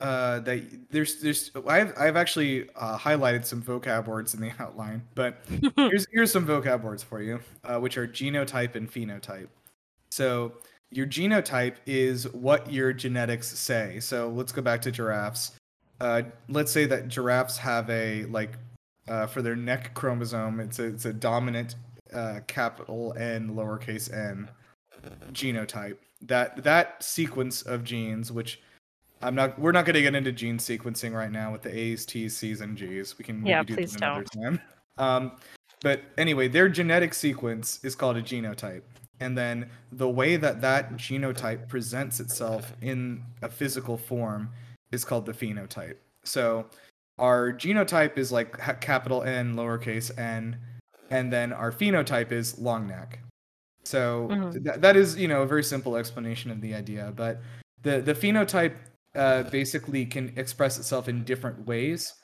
[0.00, 5.02] uh, that there's there's I've I've actually uh, highlighted some vocab words in the outline,
[5.14, 5.44] but
[5.76, 9.48] here's here's some vocab words for you, uh, which are genotype and phenotype.
[10.10, 10.54] So
[10.90, 14.00] your genotype is what your genetics say.
[14.00, 15.52] So let's go back to giraffes.
[16.00, 18.56] Uh, let's say that giraffes have a like
[19.08, 21.74] uh, for their neck chromosome, it's a it's a dominant
[22.14, 24.48] uh, capital N lowercase n
[25.32, 25.96] genotype.
[26.22, 28.60] That that sequence of genes, which
[29.22, 29.58] I'm not.
[29.58, 32.60] We're not going to get into gene sequencing right now with the A's, T's, C's,
[32.60, 33.18] and G's.
[33.18, 34.60] We can maybe Yeah, do please that another time.
[34.98, 35.32] Um,
[35.82, 38.82] but anyway, their genetic sequence is called a genotype,
[39.20, 44.50] and then the way that that genotype presents itself in a physical form
[44.92, 45.96] is called the phenotype.
[46.24, 46.66] So
[47.18, 50.56] our genotype is like capital N, lowercase n,
[51.10, 53.20] and then our phenotype is long neck.
[53.84, 54.64] So Mhm.
[54.64, 57.12] th- that is, you know, a very simple explanation of the idea.
[57.14, 57.40] But
[57.82, 58.76] the the phenotype
[59.14, 62.14] uh, basically can express itself in different ways,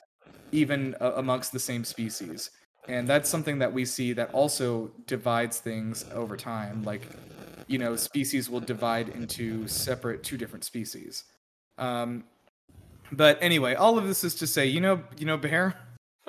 [0.51, 2.51] even uh, amongst the same species.
[2.87, 6.83] And that's something that we see that also divides things over time.
[6.83, 7.01] Like,
[7.67, 11.25] you know, species will divide into separate two different species.
[11.77, 12.23] Um,
[13.11, 15.75] but anyway, all of this is to say, you know, you know, bear.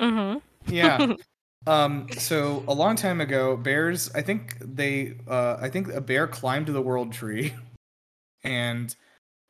[0.01, 0.39] Mm-hmm.
[0.75, 1.15] Yeah.
[1.67, 2.09] um.
[2.17, 4.11] So a long time ago, bears.
[4.15, 5.17] I think they.
[5.27, 5.57] Uh.
[5.61, 7.55] I think a bear climbed the world tree,
[8.45, 8.95] and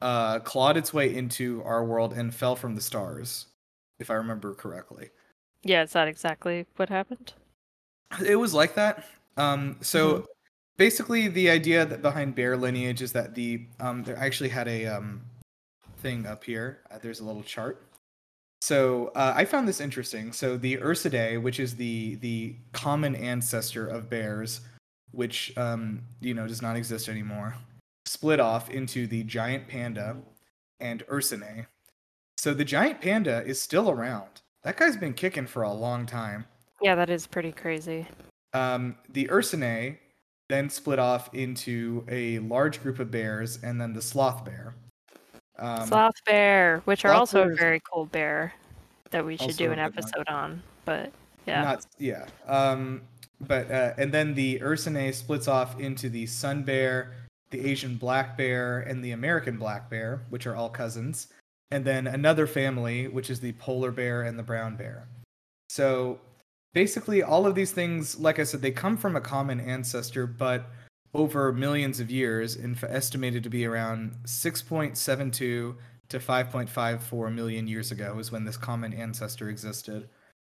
[0.01, 3.47] uh, clawed its way into our world and fell from the stars,
[3.99, 5.11] if I remember correctly.
[5.62, 7.33] Yeah, is that exactly what happened?
[8.25, 9.05] It was like that.
[9.37, 10.27] Um, so
[10.77, 14.87] basically, the idea that behind bear lineage is that the um, they actually had a
[14.87, 15.23] um,
[15.99, 16.79] thing up here.
[16.90, 17.83] Uh, there's a little chart.
[18.61, 20.33] So uh, I found this interesting.
[20.33, 24.61] So the Ursidae, which is the the common ancestor of bears,
[25.12, 27.55] which um, you know does not exist anymore,
[28.07, 30.16] split off into the giant panda
[30.81, 31.66] and Ursinae.
[32.37, 34.42] So the giant panda is still around.
[34.62, 36.47] That guy's been kicking for a long time.
[36.81, 38.07] Yeah, that is pretty crazy.
[38.55, 39.99] Um, the Ursinae
[40.49, 44.75] then split off into a large group of bears and then the sloth bear.
[45.59, 48.53] Um, Sloth bear, which are also a very cool bear
[49.11, 50.62] that we should do an episode on.
[50.85, 51.12] But
[51.47, 52.27] yeah, Not yeah.
[52.47, 53.03] Um,
[53.40, 57.14] but uh, and then the Ursinae splits off into the sun bear,
[57.51, 61.29] the Asian black bear, and the American black bear, which are all cousins,
[61.71, 65.09] and then another family, which is the polar bear and the brown bear.
[65.68, 66.21] So
[66.73, 70.71] basically, all of these things, like I said, they come from a common ancestor, but
[71.18, 78.18] over millions of years, and estimated to be around 6.72 to 5.54 million years ago,
[78.18, 80.09] is when this common ancestor existed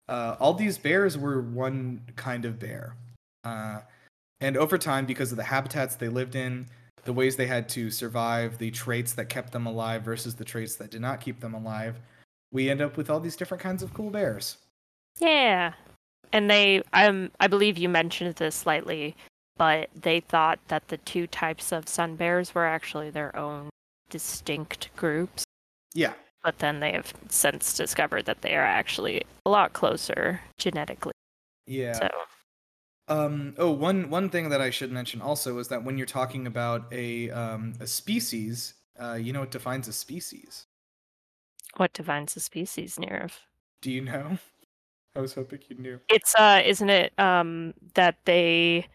[0.08, 2.96] uh, all these bears were one kind of bear.
[3.44, 3.80] Uh,
[4.40, 6.66] and over time, because of the habitats they lived in,
[7.04, 10.76] the ways they had to survive, the traits that kept them alive versus the traits
[10.76, 11.98] that did not keep them alive,
[12.52, 14.58] we end up with all these different kinds of cool bears.
[15.18, 15.72] yeah.
[16.34, 19.14] And they, um, I believe you mentioned this slightly,
[19.56, 23.70] but they thought that the two types of sun bears were actually their own
[24.10, 25.44] distinct groups.
[25.94, 26.14] Yeah.
[26.42, 31.12] But then they have since discovered that they are actually a lot closer genetically.
[31.66, 31.94] Yeah.
[31.94, 32.08] So
[33.08, 36.46] Um, oh, one one thing that I should mention also is that when you're talking
[36.46, 40.66] about a um, a species, uh, you know what defines a species?
[41.76, 43.32] what defines a species, Nirav?
[43.80, 44.38] Do you know?
[45.16, 46.00] I was hoping you knew.
[46.08, 48.86] It's uh, isn't it um that they?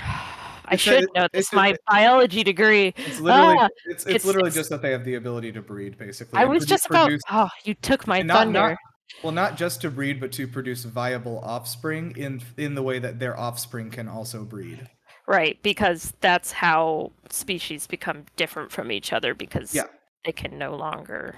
[0.00, 1.52] I It's should it- know it's this.
[1.52, 2.92] a- My biology degree.
[2.96, 5.62] It's literally Ah, it's, it's it's- literally it's- just that they have the ability to
[5.62, 6.38] breed, basically.
[6.38, 7.04] I was produ- just about.
[7.04, 8.60] produce- Oh, you took my not- thunder.
[8.70, 8.78] not-
[9.22, 13.18] well, not just to breed, but to produce viable offspring in in the way that
[13.18, 14.88] their offspring can also breed.
[15.26, 19.84] Right, because that's how species become different from each other because Yeah.
[20.24, 21.36] they can no longer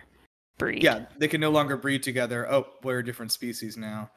[0.59, 0.83] breed.
[0.83, 2.51] Yeah, they can no longer breed together.
[2.53, 4.11] Oh, we're different species now.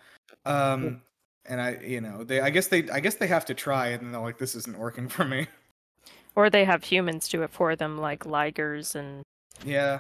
[0.46, 1.02] Um,
[1.46, 2.40] and I, you know, they.
[2.42, 2.90] I guess they.
[2.90, 5.48] I guess they have to try, and they're like, "This isn't working for me."
[6.36, 9.22] Or they have humans do it for them, like ligers and
[9.64, 10.00] Yeah.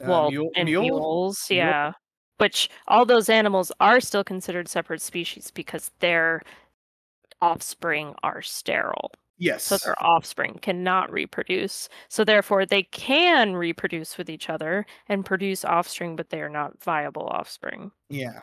[0.00, 1.46] Uh, well, mule- and mule- mules.
[1.50, 1.92] mule- Yeah,
[2.38, 6.40] which all those animals are still considered separate species because their
[7.42, 9.10] offspring are sterile.
[9.36, 9.64] Yes.
[9.64, 11.90] So their offspring cannot reproduce.
[12.08, 16.82] So therefore, they can reproduce with each other and produce offspring, but they are not
[16.82, 17.90] viable offspring.
[18.08, 18.40] Yeah.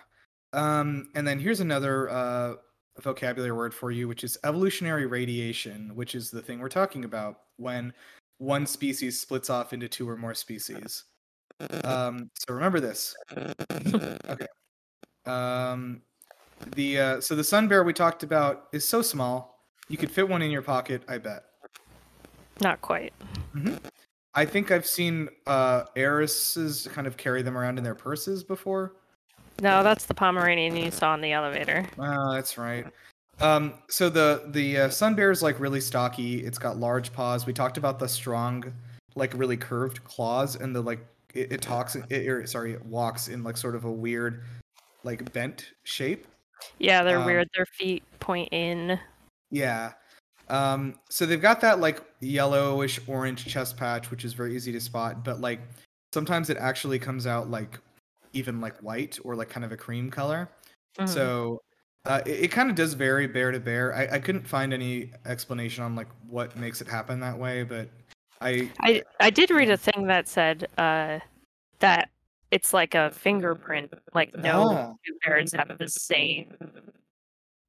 [0.54, 2.54] Um, and then here's another uh,
[3.00, 7.40] vocabulary word for you, which is evolutionary radiation, which is the thing we're talking about
[7.58, 7.94] when
[8.38, 11.04] one species splits off into two or more species.
[11.84, 13.16] Um, so remember this.
[13.38, 14.48] okay.
[15.26, 16.02] Um,
[16.76, 19.52] the uh, so the sun bear we talked about is so small
[19.92, 21.04] you could fit one in your pocket.
[21.08, 21.44] I bet.
[22.62, 23.14] Not quite.
[24.34, 28.94] I think I've seen uh, heiresses kind of carry them around in their purses before.
[29.62, 31.86] No, that's the Pomeranian you saw in the elevator.
[32.00, 32.86] Oh, that's right.
[33.40, 36.44] Um, so the the uh, sun bear is like really stocky.
[36.44, 37.46] It's got large paws.
[37.46, 38.74] We talked about the strong,
[39.16, 41.06] like really curved claws, and the like.
[41.34, 41.96] It, it talks.
[41.96, 44.44] It, or, sorry, it walks in like sort of a weird,
[45.04, 46.28] like bent shape.
[46.80, 47.48] Yeah, they're Um, weird.
[47.56, 49.00] Their feet point in.
[49.50, 49.94] Yeah.
[50.50, 54.82] Um, so they've got that like yellowish orange chest patch, which is very easy to
[54.82, 55.62] spot, but like
[56.14, 57.80] sometimes it actually comes out like
[58.34, 60.50] even like white or like kind of a cream color.
[60.98, 61.08] Mhm.
[61.08, 61.62] So
[62.06, 63.96] uh, it, it kind of does vary bear to bear.
[63.96, 67.90] I, I couldn't find any explanation on like what makes it happen that way, but
[68.42, 71.20] I I I did read a thing that said uh,
[71.80, 72.10] that
[72.50, 73.94] it's like a fingerprint.
[74.14, 74.94] Like no Ah.
[75.06, 76.56] two have the same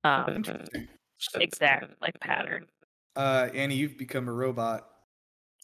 [0.05, 0.42] um,
[1.35, 2.66] exact like pattern.
[3.14, 4.88] Uh, Annie, you've become a robot.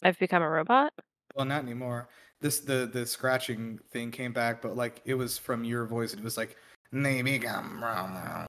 [0.03, 0.93] I've become a robot.
[1.35, 2.09] Well, not anymore.
[2.41, 6.13] This the the scratching thing came back, but like it was from your voice.
[6.13, 6.55] It was like
[6.91, 8.47] "They become robot."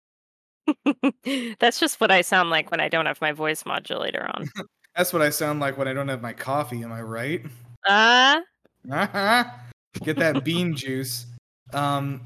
[1.58, 4.48] That's just what I sound like when I don't have my voice modulator on.
[4.96, 6.82] That's what I sound like when I don't have my coffee.
[6.82, 7.44] Am I right?
[7.86, 8.40] Ah,
[8.90, 9.44] Uh-huh.
[10.04, 11.26] Get that bean juice.
[11.72, 12.20] Um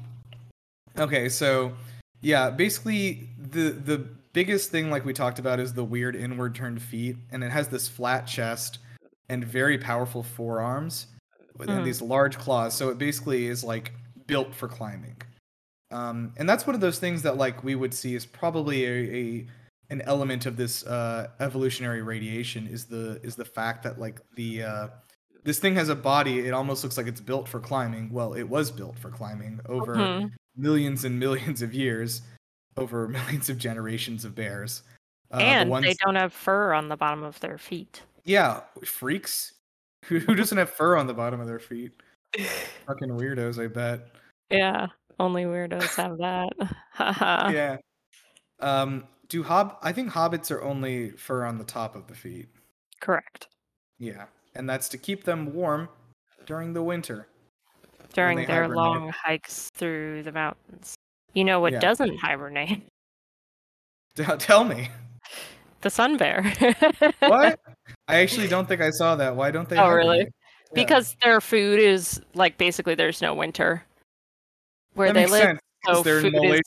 [0.97, 1.73] okay, so
[2.21, 3.97] yeah, basically the the
[4.33, 7.69] biggest thing like we talked about is the weird inward turned feet and it has
[7.69, 8.79] this flat chest
[9.29, 11.07] and very powerful forearms
[11.57, 11.85] with- and Mhm.
[11.85, 12.73] these large claws.
[12.73, 13.93] So it basically is like
[14.27, 15.15] built for climbing.
[15.91, 19.15] Um and that's one of those things that like we would see is probably a,
[19.15, 19.47] a
[19.91, 24.63] an element of this uh evolutionary radiation is the is the fact that like the
[24.63, 24.87] uh
[25.43, 28.43] this thing has a body it almost looks like it's built for climbing well it
[28.49, 30.31] was built for climbing over mhm.
[30.57, 32.23] millions and millions of years
[32.77, 34.81] over millions of generations of bears
[35.31, 38.01] uh, the and ones- they don't have fur on the bottom of their feet.
[38.25, 39.53] Yeah freaks
[40.05, 41.91] who, who doesn't have fur on the bottom of their feet
[42.85, 44.07] fucking weirdos i bet
[44.49, 44.87] Yeah,
[45.19, 46.51] only weirdos have that.
[47.53, 47.77] Yeah
[48.59, 52.47] um do hob i think hobbits are only fur on the top of the feet
[53.01, 53.47] Correct.
[53.99, 55.89] yeah and that's to keep them warm
[56.45, 57.27] during the winter
[58.13, 58.77] During their hibernate.
[58.77, 60.95] long hikes through the mountains.
[61.33, 61.79] You know what Yeah.
[61.79, 62.83] doesn't hibernate?
[64.15, 64.89] Tell me
[65.85, 66.41] The sun bear.
[67.19, 67.59] what
[68.07, 70.21] i actually don't think i saw that why don't they Oh, really?
[70.21, 70.25] Yeah.
[70.73, 73.83] because their food is like basically there's no winter
[74.95, 75.41] where that they live.
[75.43, 76.61] sense, So food Malay- is,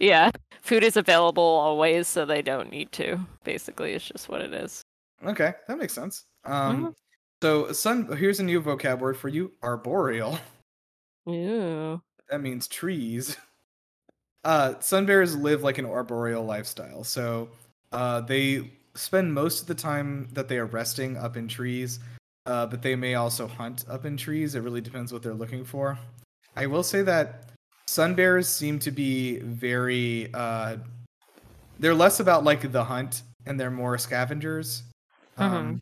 [0.00, 0.32] yeah,
[0.62, 3.20] food is available always, so they don't need to.
[3.44, 4.82] Basically, it's just what it is.
[5.24, 6.24] Okay, that makes sense.
[6.44, 6.86] Mm-hmm.
[6.86, 6.96] Um,
[7.42, 8.16] so sun.
[8.16, 10.40] Here's a new vocab word for you: arboreal.
[11.28, 12.02] Ooh.
[12.28, 13.36] That means trees.
[14.42, 17.04] Uh, sun bears live like an arboreal lifestyle.
[17.04, 17.48] So,
[17.92, 22.00] uh, they spend most of the time that they are resting up in trees,
[22.46, 24.54] uh, but they may also hunt up in trees.
[24.54, 25.98] It really depends what they're looking for.
[26.56, 27.50] I will say that
[27.86, 30.32] sun bears seem to be very.
[30.34, 30.78] Uh,
[31.78, 34.82] they're less about like the hunt, and they're more scavengers.
[35.38, 35.80] Um,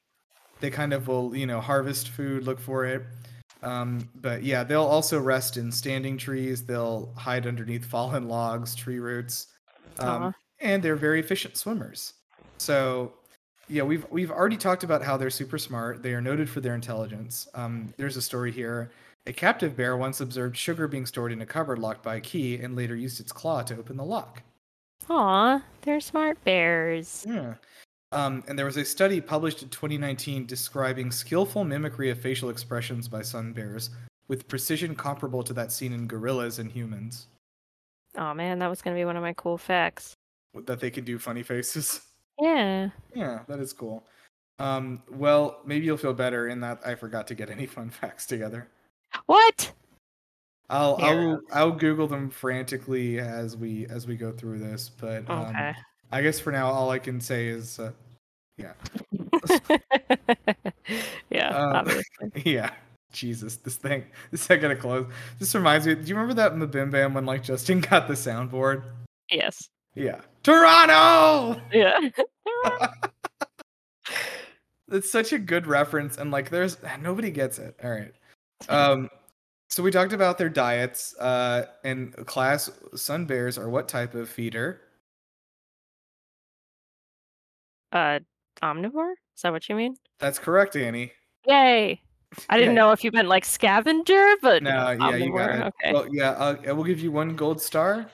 [0.61, 3.03] They kind of will, you know, harvest food, look for it.
[3.62, 6.64] Um, but yeah, they'll also rest in standing trees.
[6.64, 9.47] They'll hide underneath fallen logs, tree roots,
[9.99, 10.33] um, Aw.
[10.61, 12.14] And they're very efficient swimmers.
[12.59, 13.12] So,
[13.68, 16.03] yeah, we've we've already talked about how they're super smart.
[16.03, 17.49] They are noted for their intelligence.
[17.55, 18.90] Um, there's a story here.
[19.27, 22.57] A captive bear once observed sugar being stored in a cupboard locked by a key,
[22.57, 24.42] and later used its claw to open the lock.
[25.11, 27.27] Aw, they're smart bears.
[27.29, 27.55] Yeah.
[28.11, 33.07] Um, and there was a study published in 2019 describing skillful mimicry of facial expressions
[33.07, 33.90] by sun bears
[34.29, 37.27] with precision comparable to that seen in gorillas and humans.
[38.16, 40.16] Oh man, that was gonna be one of my cool facts.
[40.55, 42.01] That they can do funny faces.
[42.41, 42.91] Yeah.
[43.17, 44.07] Yeah, that is cool.
[44.61, 48.27] Um, well, maybe you'll feel better in that I forgot to get any fun facts
[48.27, 48.69] together.
[49.27, 49.73] What?
[50.71, 51.09] I'll Here.
[51.09, 55.75] I'll I'll Google them frantically as we as we go through this, but um, Okay.
[56.13, 57.91] I guess for now all I can say is uh,
[58.57, 58.75] yeah,
[61.51, 61.89] Um.
[62.45, 62.71] Yeah.
[63.13, 64.05] Jesus, this thing.
[64.31, 65.11] This thing gotta close.
[65.39, 65.95] This reminds me.
[65.95, 68.83] Do you remember that in the Bim Bam when like Justin got the soundboard?
[69.31, 69.69] Yes.
[69.99, 70.21] Yeah.
[70.42, 71.61] Toronto.
[71.73, 71.99] Yeah.
[74.90, 77.77] It's such a good reference, and like, there's nobody gets it.
[77.85, 78.13] All right.
[78.71, 79.11] Um.
[79.71, 81.15] So we talked about their diets.
[81.19, 84.81] Uh, and class sun bears are what type of feeder?
[87.92, 88.19] uh,
[88.63, 89.13] omnivore?
[89.37, 89.94] Is that what you mean?
[90.19, 91.13] That's correct, Annie.
[91.46, 92.01] Yay!
[92.49, 92.81] I didn't Yeah.
[92.83, 95.67] know if you meant like scavenger, but No, yeah, you got omnivore, it.
[95.67, 95.92] Okay.
[95.92, 98.11] Well, yeah, uh, I will give you one gold star,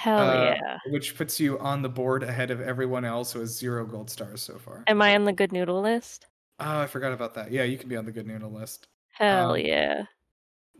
[0.00, 0.78] Hell uh, yeah!
[0.86, 4.40] which puts you on the board ahead of everyone else who has zero gold stars
[4.40, 4.82] so far.
[4.86, 6.26] Am I on the good noodle list?
[6.58, 7.50] Oh, I forgot about that.
[7.52, 8.88] Yeah, you can be on the good noodle list.
[9.12, 10.04] Hell Um, yeah!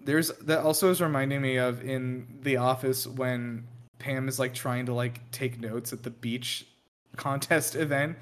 [0.03, 3.67] There's that also is reminding me of in the office when
[3.99, 6.67] Pam is like trying to like take notes at the beach
[7.17, 8.17] contest event,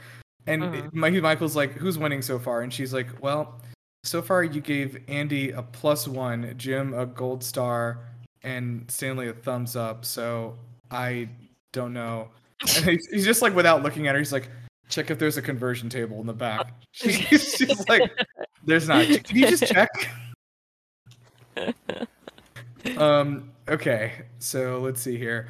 [0.49, 0.93] and.
[0.93, 3.61] Mikey Michael's like, "Who's winning so far?" And she's like, "Well,
[4.03, 8.01] so far you gave Andy a plus one, Jim a gold star,
[8.43, 10.05] and Stanley a thumbs up.
[10.05, 10.57] So
[10.91, 11.29] I
[11.73, 12.29] don't know."
[12.77, 14.51] And he's, he's just like without looking at her, he's like,
[14.89, 16.73] check if there's a conversion table in the back.
[16.93, 18.11] She's, she's like,
[18.65, 19.07] there's not.
[19.07, 19.89] Can you just check?
[22.97, 23.53] um.
[23.69, 24.25] Okay.
[24.39, 25.49] So let's see here.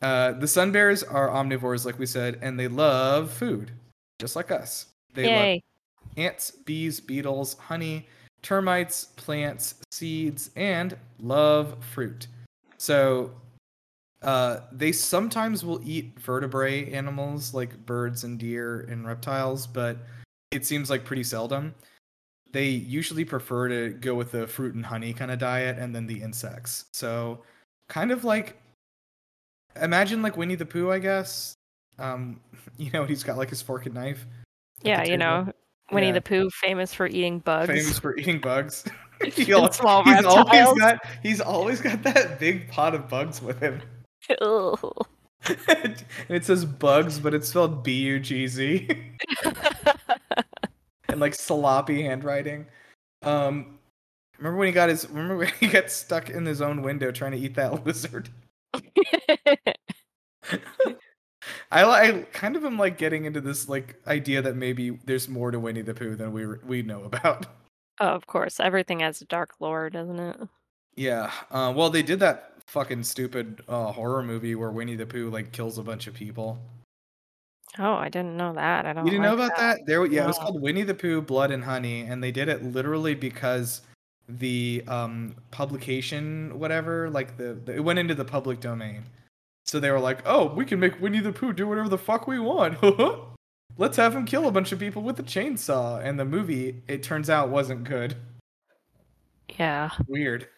[0.00, 3.72] Uh, the sun bears are omnivores, like we said, and they love food,
[4.20, 4.86] just like us.
[5.14, 5.62] They love
[6.16, 8.06] ants, bees, beetles, honey,
[8.42, 12.28] termites, plants, seeds, and love fruit.
[12.76, 13.32] So
[14.22, 19.98] uh, they sometimes will eat vertebrate animals like birds and deer and reptiles, but
[20.50, 21.74] it seems like pretty seldom.
[22.50, 26.06] They usually prefer to go with the fruit and honey kind of diet and then
[26.06, 26.86] the insects.
[26.92, 27.42] So
[27.88, 28.56] kind of like
[29.80, 31.54] imagine like Winnie the Pooh, I guess.
[31.98, 32.40] Um,
[32.78, 34.26] you know, he's got like his fork and knife.
[34.82, 35.52] Yeah, you know,
[35.92, 36.12] Winnie Yeah.
[36.14, 37.68] the Pooh, famous for eating bugs.
[37.68, 38.84] famous for eating bugs.
[39.34, 43.42] He And al- small he's always got he's always got that big pot of bugs
[43.42, 43.82] with him.
[45.68, 48.88] And it says bugs, but it's spelled B U G Z
[51.08, 52.66] and like sloppy handwriting.
[53.22, 53.78] Um
[54.36, 57.32] remember when he got his remember when he got stuck in his own window trying
[57.32, 58.28] to eat that lizard?
[61.70, 65.50] I, I kind of am like getting into this like idea that maybe there's more
[65.50, 67.46] to Winnie the Pooh than we we know about.
[68.00, 70.36] oh, of course, everything has a dark lore, doesn't it?
[70.96, 71.30] Yeah.
[71.50, 75.52] Uh, well, they did that fucking stupid uh, horror movie where Winnie the Pooh like
[75.52, 76.58] kills a bunch of people.
[77.78, 78.86] Oh, I didn't know that.
[78.86, 79.04] I don't.
[79.04, 79.80] you didn't know about that?
[79.86, 82.64] There, yeah, it was called Winnie the Pooh: Blood and Honey, and they did it
[82.64, 83.82] literally because
[84.28, 89.04] the um, publication, whatever, like the, the it went into the public domain.
[89.66, 92.26] So they were like, "Oh, we can make Winnie the Pooh do whatever the fuck
[92.26, 92.78] we want.
[93.76, 97.02] Let's have him kill a bunch of people with a chainsaw." And the movie, it
[97.02, 98.16] turns out, wasn't good.
[99.58, 100.48] Yeah, Weird.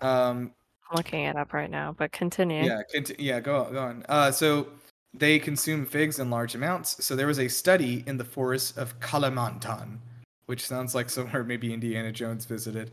[0.00, 0.52] Um,
[0.94, 1.94] looking it up right now.
[1.96, 2.64] But continue.
[2.64, 4.04] Yeah, conti- yeah, go on, go on.
[4.08, 4.68] Uh, so
[5.14, 7.04] they consume figs in large amounts.
[7.04, 9.98] So there was a study in the forests of Kalimantan,
[10.46, 12.92] which sounds like somewhere maybe Indiana Jones visited,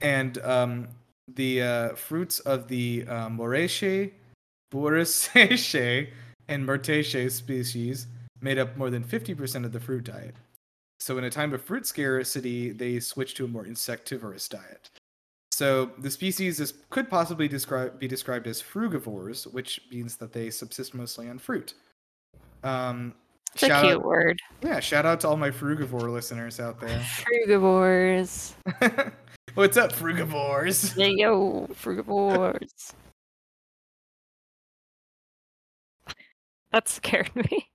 [0.00, 0.88] and um,
[1.34, 4.12] the uh, fruits of the uh, Moraceae,
[4.72, 6.08] Boraceae,
[6.48, 8.06] and Myrtaceae species
[8.40, 10.34] made up more than 50% of the fruit diet.
[11.00, 14.90] So in a time of fruit scarcity, they switched to a more insectivorous diet.
[15.58, 20.50] So the species is, could possibly describe, be described as frugivores, which means that they
[20.50, 21.74] subsist mostly on fruit.
[22.62, 23.12] Um,
[23.54, 24.38] It's a cute out, word.
[24.62, 27.00] yeah, shout out to all my frugivore listeners out there.
[27.48, 28.52] Frugivores.
[29.54, 30.96] What's up, frugivores?
[30.96, 32.92] Yeah, yo, frugivores.
[36.70, 37.68] that scared me.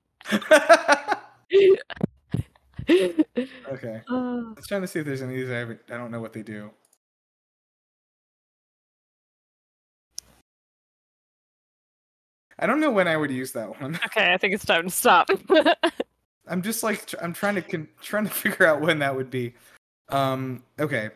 [3.70, 5.82] okay, Uh, I was trying to see if there's any of these I haven't.
[5.92, 6.72] I don't know what they do.
[12.64, 13.99] I don't know when I would use that one.
[14.05, 15.30] okay, I think it's time to stop.
[16.47, 19.30] I'm just like tr- I'm trying to con- trying to figure out when that would
[19.30, 19.53] be.
[20.07, 21.09] Um, okay,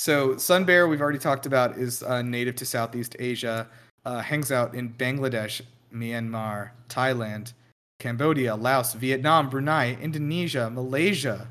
[0.00, 3.68] so sun bear we've already talked about is uh, native to Southeast Asia.
[4.04, 5.60] Uh, hangs out in Bangladesh,
[5.94, 7.52] Myanmar, Thailand,
[8.00, 11.46] Cambodia, Laos, Vietnam, Brunei, Indonesia, Malaysia,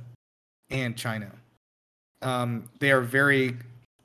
[0.70, 1.32] and China.
[2.22, 3.56] Um, they are very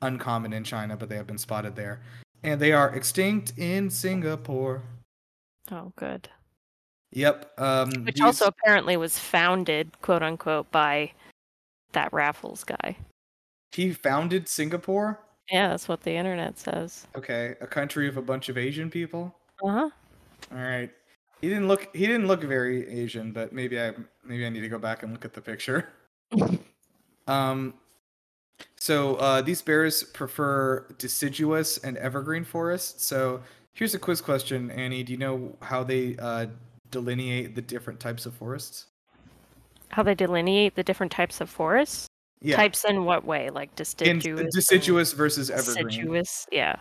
[0.01, 1.99] uncommon in China, but they have been spotted there,
[2.43, 4.83] and they are extinct in Singapore.
[5.71, 6.29] Oh, good.
[7.11, 7.51] Yep.
[7.59, 11.11] Um, Which these- also apparently was founded, quote unquote, by
[11.91, 12.97] that Raffles guy.
[13.71, 15.19] he founded Singapore.
[15.51, 17.05] Yeah, that's what the internet says.
[17.15, 19.35] Okay, a country of a bunch of Asian people.
[19.63, 19.89] Uh huh.
[20.51, 20.89] All right.
[21.41, 21.93] He didn't look.
[21.93, 23.93] He didn't look very Asian, but maybe I
[24.23, 25.89] maybe I need to go back and look at the picture.
[27.27, 27.73] um.
[28.77, 33.05] So uh, these bears prefer deciduous and evergreen forests.
[33.05, 33.41] So
[33.73, 35.03] here's a quiz question, Annie.
[35.03, 36.47] Do you know how they uh,
[36.91, 38.87] delineate the different types of forests?
[39.89, 42.07] How they delineate the different types of forests?
[42.41, 42.57] Yeah.
[42.57, 43.49] Types in what way?
[43.49, 44.39] Like deciduous.
[44.41, 45.85] and deciduous versus evergreen.
[45.87, 46.47] Deciduous.
[46.51, 46.75] Yeah.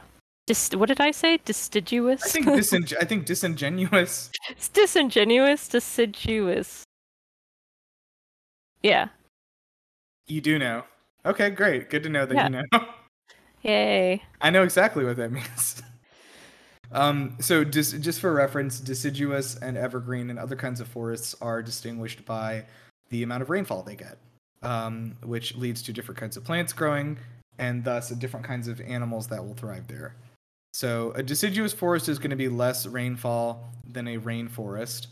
[0.46, 1.38] Dis- what did I say?
[1.44, 2.22] Deciduous.
[2.24, 4.30] I think dising- I think disingenuous.
[4.48, 6.82] it's disingenuous, deciduous.
[8.82, 9.08] Yeah.
[10.26, 10.82] You do know.
[11.24, 11.90] Okay, great.
[11.90, 12.44] Good to know that Yeah.
[12.48, 12.86] you know.
[13.62, 14.22] Yay.
[14.40, 15.80] I know exactly what that means.
[16.92, 21.62] Um, so just just for reference, deciduous and evergreen and other kinds of forests are
[21.62, 22.64] distinguished by
[23.10, 24.18] the amount of rainfall they get,
[24.62, 27.18] um, which leads to different kinds of plants growing
[27.58, 30.14] and thus different kinds of animals that will thrive there.
[30.72, 35.08] So a deciduous forest is going to be less rainfall than a rainforest,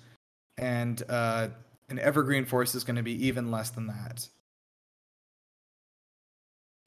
[0.57, 1.49] and uh,
[1.91, 4.27] an evergreen forest is going to be even less than that.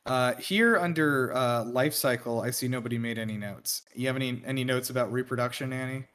[0.06, 3.84] Uh, here under uh, life cycle, I see nobody made any notes.
[3.96, 6.06] You have any any notes about reproduction, Annie?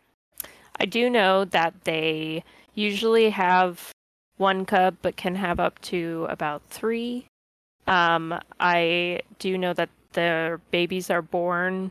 [0.78, 3.91] I do know that they usually have
[4.36, 7.26] one cub, but can have up to about three.
[7.86, 11.91] Um, I do know that their babies are born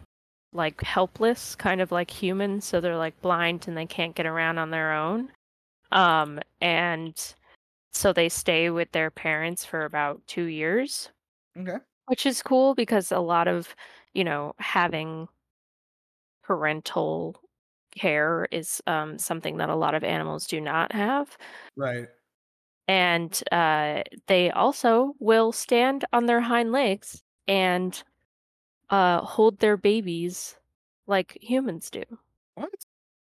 [0.54, 4.58] like helpless, kind of like humans, so they're like blind and they can't get around
[4.58, 5.30] on their own.
[5.92, 7.16] Um, and
[7.92, 11.10] so they stay with their parents for about two years,
[11.58, 11.80] Okay.
[12.08, 13.76] which is cool because a lot of,
[14.14, 15.28] you know, having
[16.44, 17.42] parental
[17.92, 21.38] care is um, something that a lot of animals do not have.
[21.76, 22.10] Right.
[22.88, 28.02] And uh, they also will stand on their hind legs and
[28.90, 30.58] uh, hold their babies
[31.08, 32.04] like humans do.
[32.56, 32.74] What?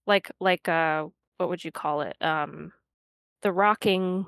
[0.06, 2.16] Like like uh what would you call it?
[2.22, 2.72] Um
[3.42, 4.26] the rocking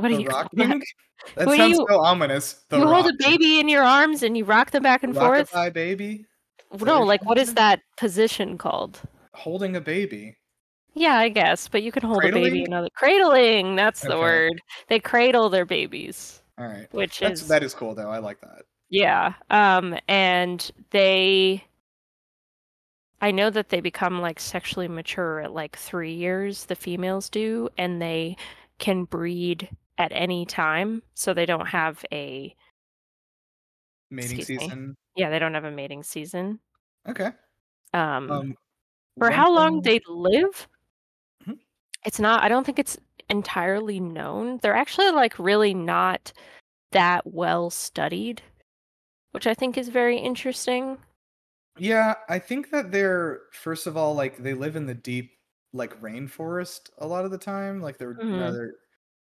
[0.00, 0.82] what do The you call that?
[1.38, 2.64] Sounds you- so ominous.
[2.70, 3.16] The you hold a rocking.
[3.18, 5.50] baby in your arms and you rock them back and forth.
[5.52, 6.24] Rockabye baby.
[6.80, 9.00] No, like what is that position called?
[9.34, 10.36] Holding a baby.
[10.94, 12.66] Yeah, I guess, but you can hold a baby Cradling?
[12.66, 13.76] in other cradling.
[13.76, 14.20] That's the Okay.
[14.20, 14.52] word.
[14.88, 16.86] They cradle their babies, All right.
[16.92, 18.10] which That's is that is cool though.
[18.10, 18.62] I like that.
[18.88, 19.34] Yeah.
[19.50, 21.64] Um and they
[23.20, 27.68] I know that they become like sexually mature at like 3 years the females do
[27.76, 28.36] and they
[28.78, 29.68] can breed
[30.00, 32.54] at any time so they don't have a
[34.10, 34.64] Mating Excuse me.
[34.66, 34.96] season.
[35.14, 36.58] yeah, they don't have a mating season.
[37.08, 37.30] Okay.
[37.94, 38.56] Um, Um.
[39.18, 40.68] for how long thing- they live
[41.46, 41.58] Mhm.
[42.06, 42.96] it's not i don't think it's
[43.28, 46.32] entirely known they're actually like really not
[46.92, 48.42] that well studied
[49.32, 50.98] which i think is very interesting
[51.78, 55.32] Yeah, I think that they're first of all like they live in the deep
[55.72, 57.80] like rainforest a lot of the time.
[57.80, 58.40] Like they're Mhm.
[58.40, 58.74] rather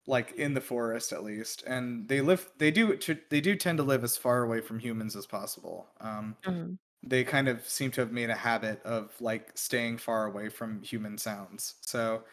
[0.07, 2.51] like in the forest at least, and they live.
[2.57, 2.97] They do.
[3.29, 5.87] They do tend to live as far away from humans as possible.
[5.99, 6.77] Um, Mhm.
[7.03, 10.81] they kind of seem to have made a habit of like staying far away from
[10.83, 11.75] human sounds.
[11.81, 12.23] So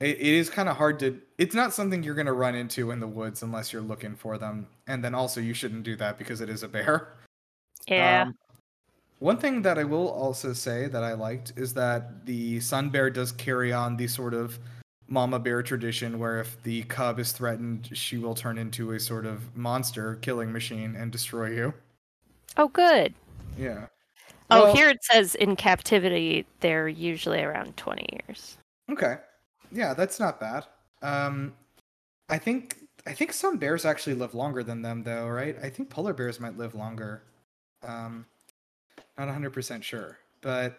[0.00, 1.20] it, it is kind of hard to.
[1.38, 4.38] It's not something you're going to run into in the woods unless you're looking for
[4.38, 4.68] them.
[4.86, 7.18] And then also you shouldn't do that because it is a bear.
[7.88, 8.34] yeah Um,
[9.20, 13.10] one thing that I will also say that I liked is that the sun bear
[13.10, 14.58] does carry on the sort of
[15.08, 19.26] mama bear tradition where if the cub is threatened, she will turn into a sort
[19.26, 21.74] of monster killing machine and destroy you.
[22.56, 23.14] oh good
[23.58, 23.86] Yeah.
[24.50, 28.56] oh Well, here it says in captivity they're usually around 20 years
[28.90, 29.16] Okay.
[29.70, 30.66] Yeah, that's not bad.
[31.00, 31.54] Um,
[32.28, 32.76] I think
[33.06, 35.56] I think some bears actually live longer than them, though, right?
[35.62, 37.22] I think polar bears might live longer.
[37.82, 38.26] Um,
[39.18, 40.78] not hundred percent sure, but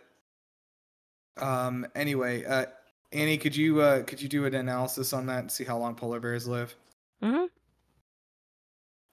[1.38, 2.66] um, anyway, uh,
[3.14, 5.96] Annie, could you uh, could you do an analysis on that and see how long
[5.96, 6.76] polar bears live?
[7.22, 7.48] Mhm.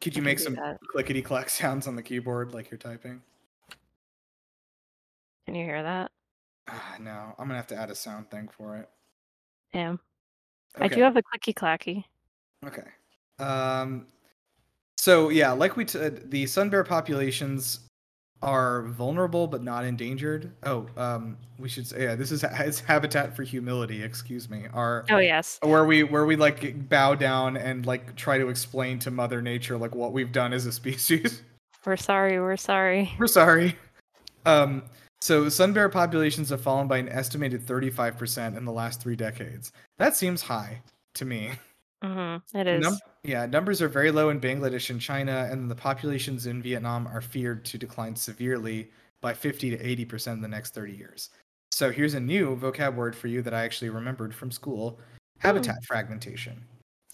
[0.00, 0.56] Could you can make some
[0.90, 3.22] clickety clack sounds on the keyboard like you're typing?
[5.46, 6.10] can you hear that
[6.68, 8.88] Ah, no, I'm gonna have to add a sound thing for it.
[9.74, 9.96] yeah
[10.78, 12.04] i do have a clicky clacky
[12.64, 12.84] Okay.
[13.38, 14.06] Um,
[14.98, 17.80] so yeah, like we said, the sun bear populations
[18.42, 20.52] are vulnerable but not endangered.
[20.62, 24.02] Oh, um, we should say yeah, this is it's habitat for humility.
[24.02, 24.64] Excuse me.
[24.72, 28.98] Our oh yes where we where we like bow down and like try to explain
[29.00, 31.42] to Mother Nature like what we've done as a species.
[31.84, 33.76] we're sorry we're sorry We're sorry.
[34.46, 34.84] Um,
[35.20, 39.70] so sun bear populations have fallen by an estimated 35% in the last three decades.
[39.98, 40.80] That seems high
[41.14, 41.52] to me.
[42.02, 45.74] hmm it is Num- yeah, numbers are very low in Bangladesh and China, and the
[45.74, 48.90] populations in Vietnam are feared to decline severely
[49.20, 49.76] by 50 to
[50.06, 51.30] 80% in the next 30 years.
[51.72, 54.98] So here's a new vocab word for you that I actually remembered from school
[55.38, 56.64] habitat fragmentation.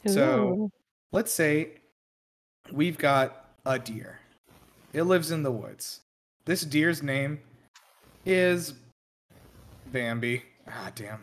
[0.07, 0.71] So
[1.13, 1.79] let's say
[2.71, 4.21] we've got a deer,
[4.93, 6.01] it lives in the woods.
[6.45, 7.41] This deer's name
[8.25, 8.75] is
[9.93, 10.45] Bambi.
[10.69, 11.21] Ah, damn.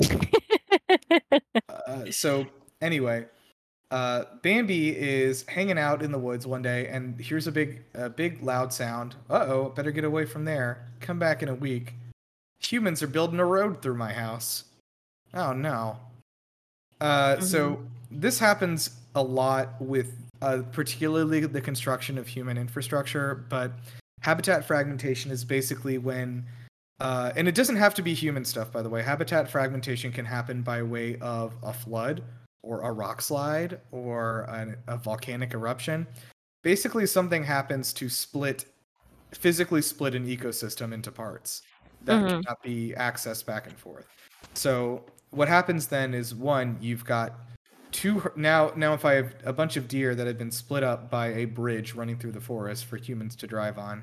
[1.86, 2.46] Uh, so
[2.82, 3.26] anyway,
[3.90, 8.10] uh, Bambi is hanging out in the woods one day, and here's a big, a
[8.10, 9.14] big loud sound.
[9.30, 10.88] Uh oh, better get away from there.
[11.00, 11.94] Come back in a week.
[12.60, 14.64] Humans are building a road through my house.
[15.34, 15.98] Oh no.
[17.00, 23.72] Uh, So this happens a lot with, uh, particularly the construction of human infrastructure, but
[24.20, 26.46] habitat fragmentation is basically when
[27.00, 29.02] uh, and it doesn't have to be human stuff, by the way.
[29.02, 32.22] Habitat fragmentation can happen by way of a flood
[32.62, 36.06] or a rock slide or an, a volcanic eruption.
[36.62, 38.66] Basically, something happens to split,
[39.32, 41.62] physically split an ecosystem into parts
[42.04, 42.28] that Mhm.
[42.28, 44.06] cannot be accessed back and forth.
[44.54, 47.34] So what happens then is one, you've got
[47.90, 51.10] two now now if I have a bunch of deer that have been split up
[51.10, 54.02] by a bridge running through the forest for humans to drive on,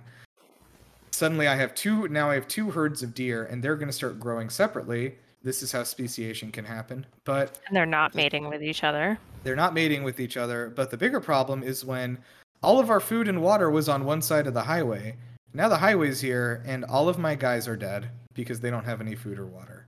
[1.12, 3.94] suddenly I have two now I have two herds of deer and they're going to
[3.94, 7.06] start growing separately this is how speciation can happen.
[7.26, 9.18] But And they're not mating with each other.
[9.44, 10.72] they're not mating with each other.
[10.76, 12.18] But the bigger problem is when
[12.62, 15.16] all of our food and water was on one side of the highway.
[15.54, 19.02] Now the highway's here, and all of my guys are dead because they don't have
[19.02, 19.86] any food or water.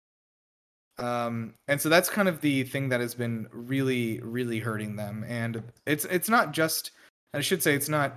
[0.98, 5.26] Um, and so that's kind of the thing that has been really, really hurting them.
[5.28, 6.92] And it's it's not just
[7.34, 8.14] I should say it's not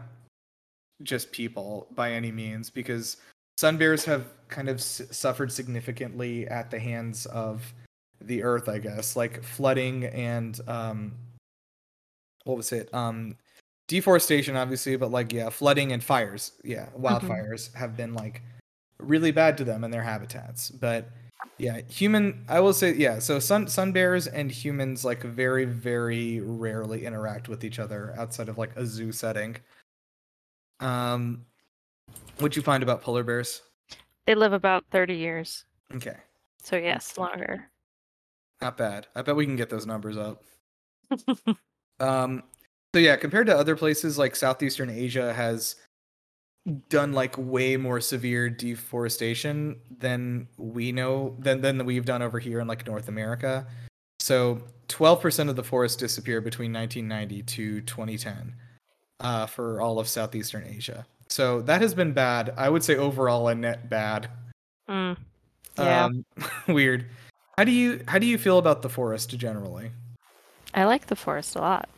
[1.03, 3.17] just people by any means because
[3.57, 7.73] sun bears have kind of s- suffered significantly at the hands of
[8.21, 11.13] the earth i guess like flooding and um
[12.45, 12.93] what was it?
[12.95, 13.37] Um
[13.89, 16.53] deforestation obviously but like yeah flooding and fires.
[16.63, 18.43] Yeah wildfires have been like
[18.99, 20.71] really bad to them and their habitats.
[20.71, 21.11] But
[21.59, 26.41] yeah human i will say yeah so sun sun bears and humans like very very
[26.41, 29.57] rarely interact with each other outside of like a zoo setting.
[30.81, 31.45] Um
[32.39, 33.63] what'd you find about polar bears
[34.27, 35.65] They live about 30 years.
[35.95, 36.17] okay
[36.63, 37.71] So, yes, longer.
[38.61, 40.45] not bad i bet we can get those numbers up
[42.01, 42.43] Um,
[42.93, 45.77] so yeah, compared to other places like Southeastern Asia has
[46.89, 52.59] done like way more severe deforestation than we know than than we've done over here
[52.59, 53.67] in like North America.
[54.19, 58.55] So 12% of the forest disappeared between 1990 to 2010
[59.21, 61.07] uh, for all of Southeastern Asia.
[61.35, 62.55] So that has been bad.
[62.57, 64.31] I would say overall a net bad.
[64.89, 65.17] Mm.
[65.77, 66.05] Yeah.
[66.05, 66.25] Um,
[66.69, 67.07] weird.
[67.59, 69.91] How do you how do you feel about the forest generally?
[70.75, 71.89] I like the forest a lot.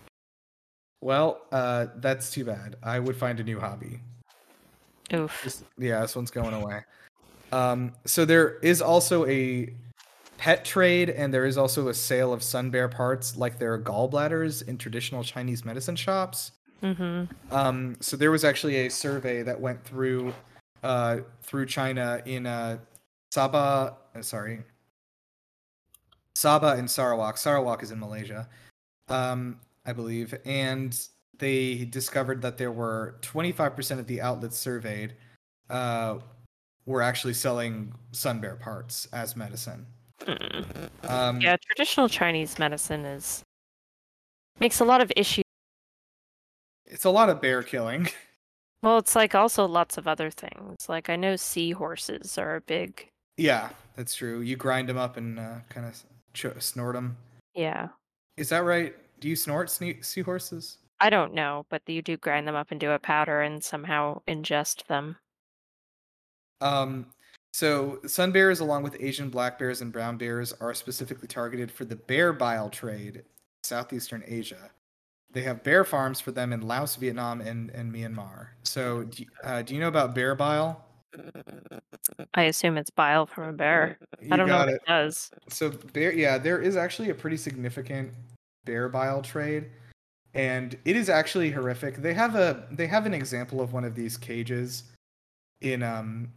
[1.03, 2.77] Well, uh, that's too bad.
[2.83, 4.01] I would find a new hobby.
[5.13, 5.39] Oof.
[5.45, 6.81] This- yeah, this one's going away.
[7.53, 9.69] Um, so there is also a
[10.39, 14.67] pet trade, and there is also a sale of sun bear parts, like their gallbladders,
[14.67, 16.53] in traditional Chinese medicine shops.
[16.83, 17.55] Mm-hmm.
[17.55, 20.35] Um, so there was actually a survey that went through
[20.83, 22.79] uh, through China in uh,
[23.35, 23.95] Sabah.
[24.15, 24.63] uh, sorry,
[26.37, 27.39] Sabah and Sarawak.
[27.39, 28.49] Sarawak is in Malaysia,
[29.09, 30.99] um, I believe, and
[31.39, 35.15] they discovered that there were 25% of the outlets surveyed
[35.69, 36.19] uh,
[36.87, 39.87] were actually selling sun bear parts as medicine.
[40.21, 40.89] Mm.
[41.09, 43.43] Um, Yeah, traditional Chinese medicine is
[44.61, 45.46] makes a lot of issues.
[46.97, 48.09] It's a lot of bear killing.
[48.83, 50.89] Well, it's like also lots of other things.
[50.89, 53.09] Like I know seahorses are a big.
[53.37, 54.43] yeah, that's true.
[54.43, 56.01] You grind them up and uh, kind of
[56.35, 57.17] ch- snort them.
[57.55, 57.89] Yeah,
[58.37, 58.95] Is that right?
[59.19, 60.79] Do you snort sne- seahorses?
[61.01, 64.87] I don't know, but you do grind them up into a powder and somehow ingest
[64.87, 65.17] them.
[66.61, 67.07] Um,
[67.53, 71.85] so sun bears, along with Asian black bears and brown bears, are specifically targeted for
[71.87, 73.23] the bear bile trade in
[73.65, 74.71] southeastern Asia.
[75.37, 78.47] They have bear farms for them in Laos, Vietnam, and, and Myanmar.
[78.63, 80.83] So, do, you- uh, do you know about bear bile?
[82.33, 83.99] I assume it's bile from a bear.
[84.19, 84.77] You I don't know what it.
[84.77, 85.31] it does.
[85.51, 88.15] So bear, yeah, there is actually a pretty significant
[88.65, 89.67] bear bile trade,
[90.33, 91.97] and it is actually horrific.
[91.97, 94.85] They have a they have an example of one of these cages
[95.61, 96.33] in um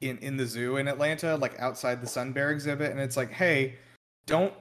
[0.00, 3.32] in in the zoo in Atlanta, like outside the sun bear exhibit, and it's like,
[3.32, 3.74] hey,
[4.26, 4.54] don't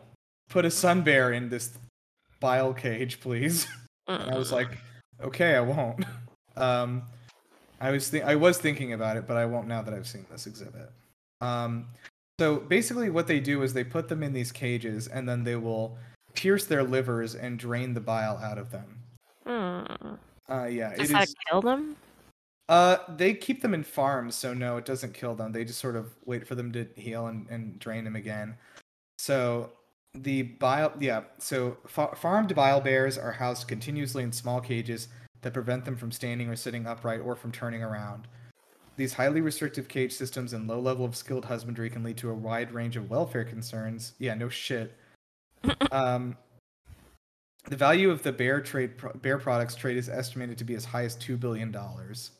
[0.50, 1.78] put a sun bear in this
[2.40, 3.68] bile cage, please.
[4.10, 4.70] And I was like,
[5.22, 6.06] okay, I won't.
[6.56, 7.04] Um,
[7.80, 10.26] I was th- I was thinking about it, but I won't now that I've seen
[10.32, 10.90] this exhibit.
[11.40, 11.86] Um,
[12.40, 15.56] so basically, what they do is they put them in these cages, and then they
[15.56, 16.00] will
[16.34, 18.98] pierce their livers and drain the bile out of them.
[19.46, 20.18] Mm.
[20.50, 21.36] Uh, yeah, Does it that is.
[21.48, 21.96] kill them?
[22.70, 25.52] Uh, they keep them in farms, so no, it doesn't kill them.
[25.52, 28.56] They just sort of wait for them to heal and, and drain them again.
[29.20, 29.72] So
[30.14, 31.22] the bile, yeah.
[31.38, 35.08] So fa- farmed bile bears are housed continuously in small cages
[35.42, 38.28] that prevent them from standing or sitting upright or from turning around.
[38.96, 42.34] These highly restrictive cage systems and low level of skilled husbandry can lead to a
[42.34, 44.14] wide range of welfare concerns.
[44.18, 44.98] Yeah, no shit.
[45.92, 46.36] um,
[47.66, 50.86] the value of the bear trade pro- bear products trade is estimated to be as
[50.86, 52.32] high as two billion dollars.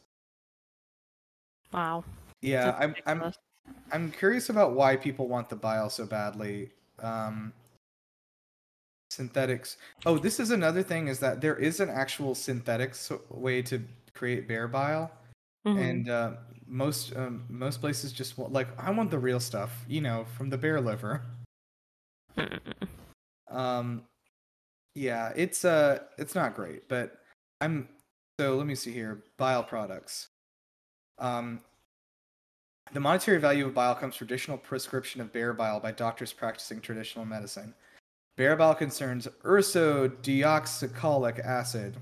[1.72, 2.04] Wow.
[2.42, 3.34] Yeah, I'm I'm.
[3.92, 6.72] I'm curious about why people want the bile so badly.
[7.02, 7.54] Um,
[9.12, 9.78] synthetics.
[10.06, 13.82] Oh, this is another thing: is that there is an actual synthetic so- way to
[14.14, 15.12] create bear bile,
[15.66, 15.80] Mhm.
[15.90, 16.36] and uh,
[16.66, 20.50] most um, most places just want like I want the real stuff, you know, from
[20.50, 21.22] the bear liver.
[22.38, 22.60] Mm.
[23.50, 24.04] Um,
[24.96, 27.22] yeah, it's uh, it's not great, but
[27.62, 27.88] I'm
[28.40, 29.24] so let me see here.
[29.38, 30.28] Bile products.
[31.20, 31.62] Um,
[32.94, 36.82] the monetary value of bile comes from traditional prescription of bear bile by doctors practicing
[36.82, 37.74] traditional medicine.
[38.36, 41.98] Bear bile concerns ursodeoxycholic acid.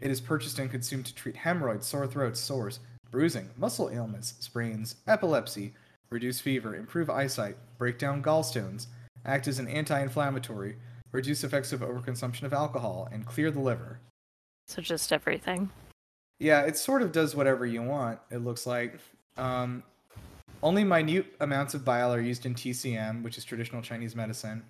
[0.00, 2.80] It is purchased and consumed to treat hemorrhoids, sore throats, sores,
[3.10, 5.72] bruising, muscle ailments, sprains, epilepsy,
[6.10, 8.86] reduce fever, improve eyesight, break down gallstones,
[9.24, 10.76] act as an anti-inflammatory,
[11.12, 14.00] reduce effects of overconsumption of alcohol, and clear the liver.
[14.66, 15.70] So just everything.
[16.38, 18.18] Yeah, it sort of does whatever you want.
[18.30, 18.98] It looks like.
[19.36, 19.82] Um,
[20.62, 24.62] only minute amounts of bile are used in TCM, which is traditional Chinese medicine.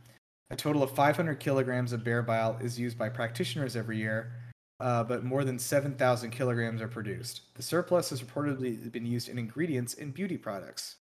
[0.51, 4.33] A total of 500 kilograms of bear bile is used by practitioners every year,
[4.81, 7.55] uh, but more than 7,000 kilograms are produced.
[7.55, 10.97] The surplus has reportedly been used in ingredients in beauty products.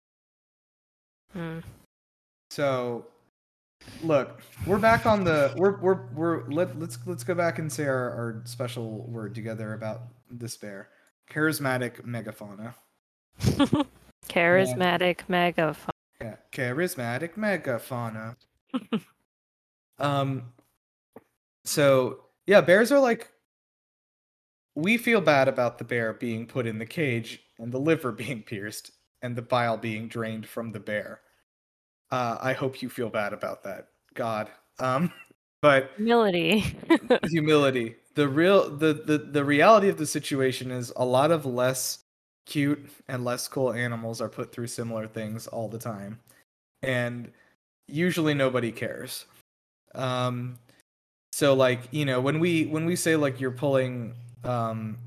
[1.33, 1.59] Hmm.
[2.49, 3.07] So,
[4.03, 7.85] look, we're back on the we're we're we're let, let's let's go back and say
[7.85, 10.89] our, our special word together about this bear.
[11.31, 12.73] Charismatic megafauna.
[14.29, 15.89] Charismatic megafauna.
[16.21, 18.35] Yeah, charismatic megafauna.
[19.99, 20.53] um
[21.63, 23.29] so yeah, bears are like
[24.75, 28.41] we feel bad about the bear being put in the cage and the liver being
[28.43, 31.21] pierced and the bile being drained from the bear.
[32.09, 33.87] Uh, I hope you feel bad about that.
[34.15, 34.49] God.
[34.79, 35.11] Um,
[35.61, 36.65] but Humility.
[37.29, 37.95] humility.
[38.15, 42.00] The real the, the the reality of the situation is a lot of less
[42.45, 46.19] cute and less cool animals are put through similar things all the time.
[46.83, 47.31] And
[47.87, 49.25] usually nobody cares.
[49.95, 50.57] Um
[51.33, 54.97] so like, you know, when we when we say like you're pulling um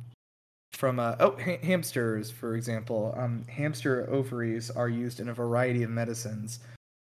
[0.73, 5.85] from uh, oh ha- hamsters for example um hamster ovaries are used in a variety
[5.85, 6.59] of medicines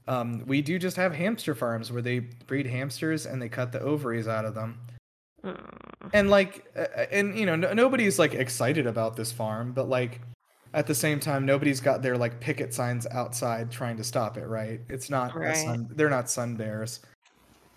[0.06, 3.80] um we do just have hamster farms where they breed hamsters and they cut the
[3.80, 4.78] ovaries out of them.
[6.12, 10.20] And like uh, and you know no, nobody's like excited about this farm but like
[10.72, 14.46] at the same time nobody's got their like picket signs outside trying to stop it
[14.46, 15.56] right it's not right.
[15.56, 17.00] Sun, they're not sun bears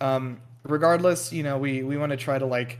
[0.01, 2.79] um regardless you know we we want to try to like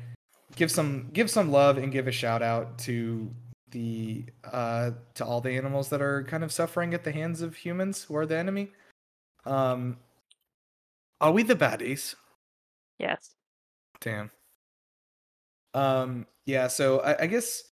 [0.55, 3.29] give some give some love and give a shout out to
[3.71, 7.55] the uh to all the animals that are kind of suffering at the hands of
[7.55, 8.69] humans who are the enemy
[9.45, 9.97] um
[11.19, 12.15] are we the baddies
[12.99, 13.35] Yes.
[14.01, 14.31] Damn.
[15.77, 16.25] Um.
[16.45, 16.67] Yeah.
[16.67, 17.63] So I, I guess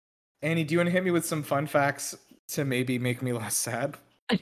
[0.42, 2.16] Annie, do you want to hit me with some fun facts
[2.50, 3.98] to maybe make me less sad?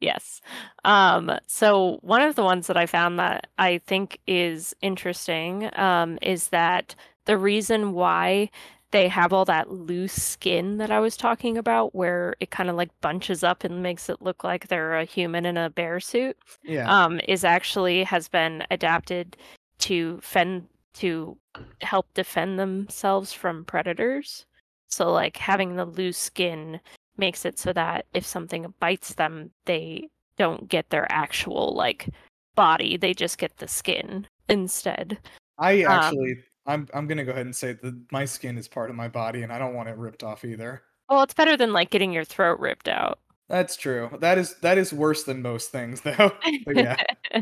[0.00, 0.40] yes.
[0.84, 6.18] Um, so one of the ones that I found that I think is interesting um,
[6.22, 8.50] is that the reason why
[8.90, 12.76] they have all that loose skin that I was talking about, where it kind of
[12.76, 16.36] like bunches up and makes it look like they're a human in a bear suit,
[16.62, 16.90] Yeah.
[17.04, 19.36] um, is actually has been adapted
[19.78, 21.36] to fend to
[21.80, 24.46] help defend themselves from predators.
[24.88, 26.80] So like having the loose skin
[27.16, 32.08] makes it so that if something bites them, they don't get their actual like
[32.54, 35.18] body; they just get the skin instead.
[35.58, 36.36] I um, actually,
[36.66, 39.42] I'm I'm gonna go ahead and say that my skin is part of my body,
[39.42, 40.82] and I don't want it ripped off either.
[41.08, 43.18] Well, it's better than like getting your throat ripped out.
[43.48, 44.10] That's true.
[44.20, 46.32] That is that is worse than most things, though.
[46.66, 46.96] Yeah.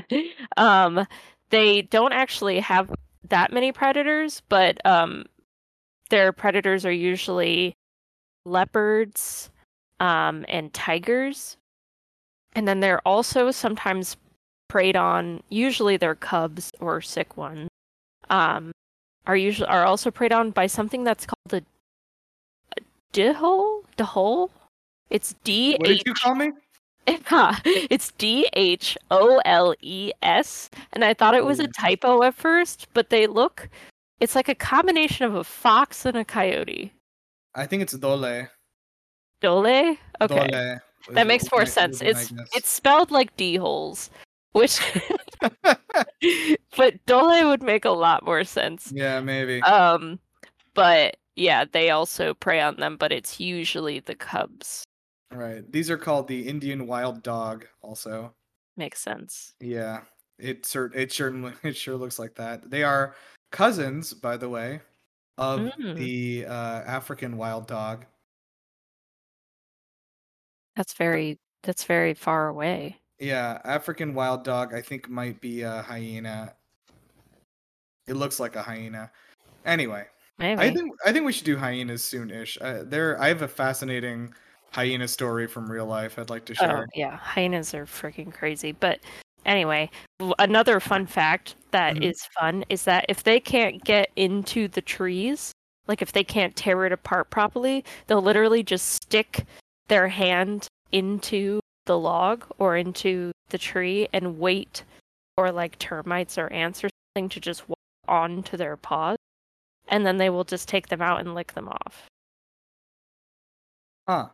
[0.56, 1.06] um,
[1.50, 2.92] they don't actually have
[3.30, 5.24] that many predators, but um,
[6.10, 7.74] their predators are usually
[8.44, 9.50] leopards
[9.98, 11.56] um, and tigers.
[12.54, 14.16] And then they're also sometimes
[14.68, 15.42] preyed on.
[15.48, 17.68] Usually, they're cubs or sick ones.
[18.28, 18.72] Um,
[19.26, 21.62] are usually are also preyed on by something that's called a,
[22.76, 23.84] a dihole.
[23.96, 24.50] Dihole.
[25.10, 26.52] It's D What did you call me?
[27.06, 32.34] It's D H O L E S, and I thought it was a typo at
[32.34, 33.68] first, but they look.
[34.20, 36.92] It's like a combination of a fox and a coyote.
[37.54, 38.46] I think it's Dole.
[39.40, 39.96] Dole.
[40.20, 40.78] Okay, Dole
[41.12, 42.00] that makes more sense.
[42.00, 44.10] would be my It's it's spelled like d holes,
[44.52, 44.80] which,
[46.76, 48.92] but Dole would make a lot more sense.
[48.94, 49.62] yeah, maybe.
[49.62, 50.18] Um,
[50.74, 54.84] but yeah, they also prey on them, but it's usually the cubs.
[55.38, 55.70] Right.
[55.70, 57.66] These are called the Indian wild dog.
[57.82, 58.34] Also.
[58.76, 59.54] Makes sense.
[59.60, 60.04] Yeah,
[60.38, 62.70] it cer- it sure it sure looks like that.
[62.70, 63.14] They are
[63.52, 64.80] cousins, by the way,
[65.38, 65.96] of Mm.
[65.96, 68.06] the uh, African wild dog.
[70.74, 73.00] That's very that's very far away.
[73.20, 74.74] Yeah, African wild dog.
[74.74, 76.56] I think might be a hyena.
[78.06, 79.12] It looks like a hyena.
[79.64, 80.08] Anyway,
[80.38, 80.60] Maybe.
[80.60, 82.58] I think I think we should do hyenas soon-ish.
[82.60, 84.34] Uh, there, I have a fascinating
[84.72, 86.18] hyena story from real life.
[86.18, 86.88] I'd like to Oh, share.
[86.94, 88.72] yeah, hyenas are freaking crazy.
[88.72, 89.00] But
[89.44, 89.90] anyway,
[90.38, 92.32] another fun fact that is Mhm.
[92.40, 95.52] fun is that if they can't get into the trees,
[95.86, 99.44] like if they can't tear it apart properly, they'll literally just stick
[99.88, 104.84] their hand into the log or into the tree and wait
[105.36, 109.16] for like termites or ants or something to just walk onto their paws.
[109.88, 112.06] And then they will just take them out and lick them off.
[114.08, 114.30] Huh.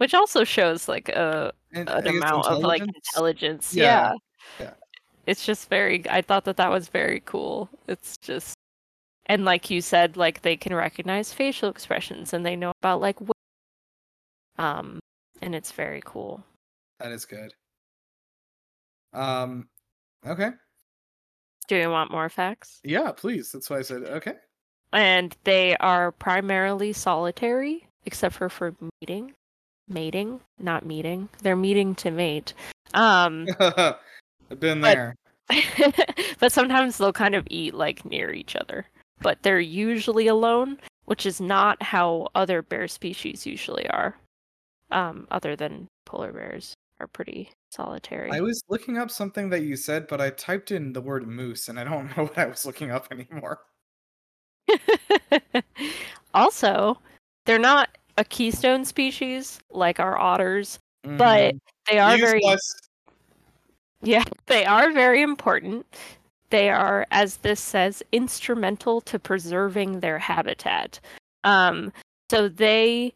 [0.00, 3.74] Which also shows like a And an amount of like intelligence?
[3.74, 4.14] Yeah,
[4.58, 4.64] Yeah.
[4.64, 4.70] yeah.
[5.26, 6.08] It's just very.
[6.08, 7.68] I thought that that was very cool.
[7.86, 8.54] It's just,
[9.26, 13.18] and like you said, like they can recognize facial expressions and they know about like,
[14.58, 14.98] um,
[15.42, 16.42] and it's very cool.
[16.98, 17.52] That is good.
[19.12, 19.68] Um,
[20.26, 20.52] okay.
[21.68, 22.80] Do you want more facts?
[22.82, 23.52] Yeah, please.
[23.52, 24.32] That's why I said okay.
[24.94, 29.34] And they are primarily solitary, except for for mating,
[29.90, 31.28] mating, not meeting.
[31.42, 32.54] They're meeting to mate.
[32.94, 33.46] Um.
[33.60, 35.14] I've been But- there.
[36.38, 38.86] but sometimes they'll kind of eat like near each other.
[39.20, 44.16] But they're usually alone, which is not how other bear species usually are.
[44.92, 48.30] Um, other than polar bears are pretty solitary.
[48.30, 51.68] I was looking up something that you said, but I typed in the word moose,
[51.68, 53.60] and I don't know what I was looking up anymore.
[56.34, 56.98] also,
[57.46, 61.60] they're not a keystone species like our otters, but Mhm.
[61.88, 62.88] they are Use very less-
[64.02, 65.86] Yeah, they are very important.
[66.50, 71.00] They are, as this says, instrumental to preserving their habitat.
[71.44, 71.92] Um,
[72.30, 73.14] so they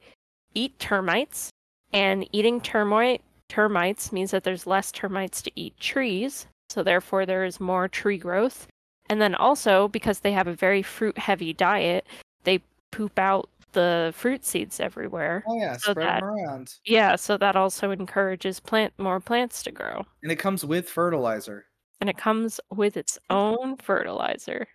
[0.55, 1.51] eat termites,
[1.93, 6.47] and eating termite termites means that there's less termites to eat trees.
[6.71, 8.67] So therefore, there is more tree growth.
[9.11, 12.07] And then also, because they have a very fruit-heavy diet,
[12.45, 15.45] they poop out the fruit seeds everywhere.
[15.47, 19.63] Oh yeah, so spread that- them around, Yeah, so that also encourages plant more plants
[19.65, 20.05] to grow.
[20.23, 21.67] and it comes with fertilizer.
[22.01, 24.67] and it comes with its own fertilizer.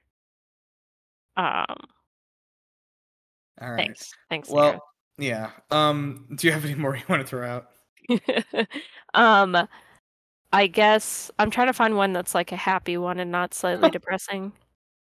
[1.37, 1.65] Um,
[3.61, 3.77] All right.
[3.77, 4.49] thanks, thanks.
[4.49, 4.81] Well,
[5.17, 5.51] yeah.
[5.71, 7.69] Um, do you have any more you want to throw out?
[9.15, 9.67] Um,
[10.53, 13.89] I guess I'm trying to find one that's like a happy one and not slightly
[13.91, 14.51] depressing.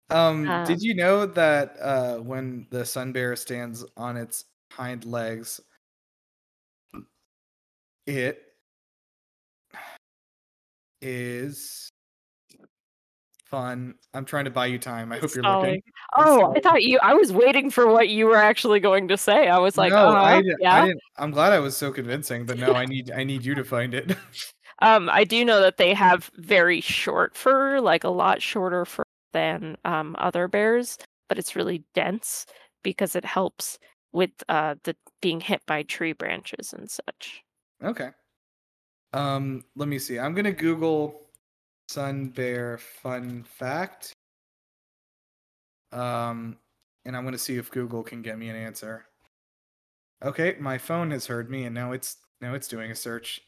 [0.09, 5.05] Um, Um, did you know that uh, when the sun bear stands on its hind
[5.05, 5.59] legs,
[8.05, 8.41] it
[11.01, 11.89] is
[13.45, 13.95] fun.
[14.13, 15.11] I'm trying to buy you time.
[15.11, 15.81] I hope you're looking.
[16.17, 16.99] Oh, I thought you.
[17.01, 19.47] I was waiting for what you were actually going to say.
[19.47, 20.75] I was like, no, uh, I, yeah.
[20.75, 21.01] I didn't.
[21.17, 23.93] I'm glad I was so convincing, but no, I need I need you to find
[23.93, 24.15] it.
[24.79, 29.03] Um, I do know that they have very short fur, like a lot shorter fur
[29.33, 30.97] than um, other bears,
[31.29, 32.45] but it's really dense
[32.83, 33.79] because it helps
[34.11, 37.43] with uh, the being hit by tree branches and such.
[37.83, 38.09] okay.
[39.13, 40.17] Um, let me see.
[40.17, 41.21] I'm gonna Google
[41.87, 44.11] sun bear fun fact.
[45.91, 46.57] Um,
[47.05, 49.05] and I'm gonna see if Google can get me an answer.
[50.23, 53.41] Okay, my phone has heard me, and now it's now it's doing a search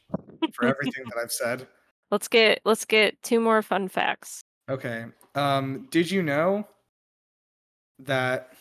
[0.53, 1.67] for everything that I've said.
[2.11, 4.41] Let's get let's get two more fun facts.
[4.69, 5.05] Okay.
[5.36, 6.67] Um, did you know
[7.99, 8.53] that?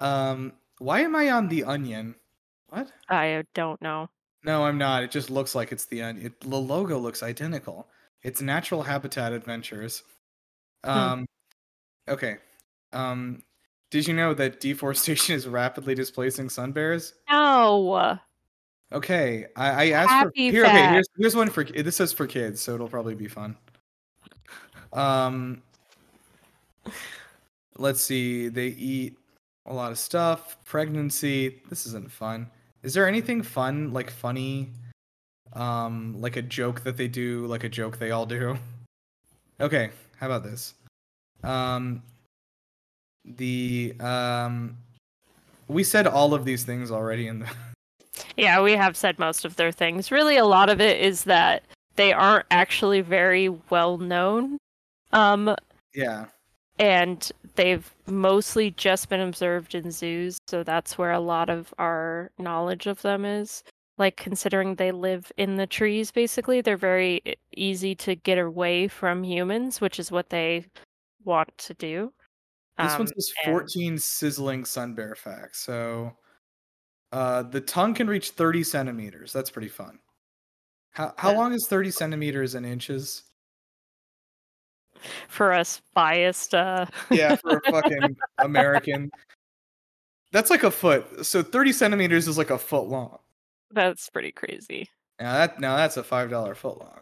[0.00, 2.14] Um, why am I on the onion?
[2.68, 2.90] What?
[3.08, 4.08] I don't know.
[4.42, 5.02] No, I'm not.
[5.02, 6.26] It just looks like it's the onion.
[6.26, 7.88] It, the logo looks identical.
[8.22, 10.02] It's Natural Habitat Adventures.
[10.82, 11.26] Um,
[12.08, 12.36] okay.
[12.92, 13.42] Um,
[13.90, 17.14] did you know that deforestation is rapidly displacing sun bears?
[17.30, 18.18] No.
[18.92, 20.64] Okay, I, I asked Happy for here.
[20.66, 23.56] Okay, here's here's one for this says for kids, so it'll probably be fun.
[24.94, 25.62] Um,
[27.76, 28.48] let's see.
[28.48, 29.18] They eat
[29.66, 30.56] a lot of stuff.
[30.64, 31.60] Pregnancy.
[31.68, 32.48] This isn't fun.
[32.82, 34.70] Is there anything fun, like funny,
[35.54, 38.56] um, like a joke that they do, like a joke they all do?
[39.60, 40.74] Okay, how about this?
[41.44, 42.02] Um,
[43.24, 44.76] the um,
[45.68, 47.46] we said all of these things already in the.
[48.36, 50.10] Yeah, we have said most of their things.
[50.10, 51.62] Really, a lot of it is that
[51.94, 54.58] they aren't actually very well known.
[55.14, 55.54] Um,
[55.94, 56.26] Yeah.
[56.78, 62.30] and they've mostly just been observed in zoos so that's where a lot of our
[62.38, 63.62] knowledge of them is
[63.96, 67.22] like considering they live in the trees basically they're very
[67.56, 70.64] easy to get away from humans which is what they
[71.24, 72.12] want to do
[72.76, 75.60] This one Um, says and- 14 sizzling sun bear facts.
[75.60, 76.16] So
[77.12, 79.32] uh, the tongue can reach 30 centimeters.
[79.32, 80.00] That's pretty fun.
[80.90, 81.38] How, how Yeah.
[81.38, 83.22] long is 30 centimeters in inches?
[85.28, 89.10] For us biased uh Yeah, for a fucking American.
[90.32, 91.24] That's like a foot.
[91.24, 93.18] So 30 centimeters is like a foot long.
[93.70, 94.88] that's pretty crazy
[95.20, 97.00] Now that now that's a five dollar foot long.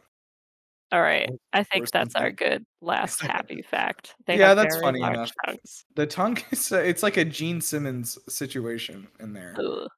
[0.93, 5.33] all right i think that's our good last happy fact they Yeah, that's funny enough.
[5.47, 5.85] tongues.
[5.95, 9.55] The tongue is uh, it's like a Gene Simmons situation in there.
[9.59, 9.89] Ugh.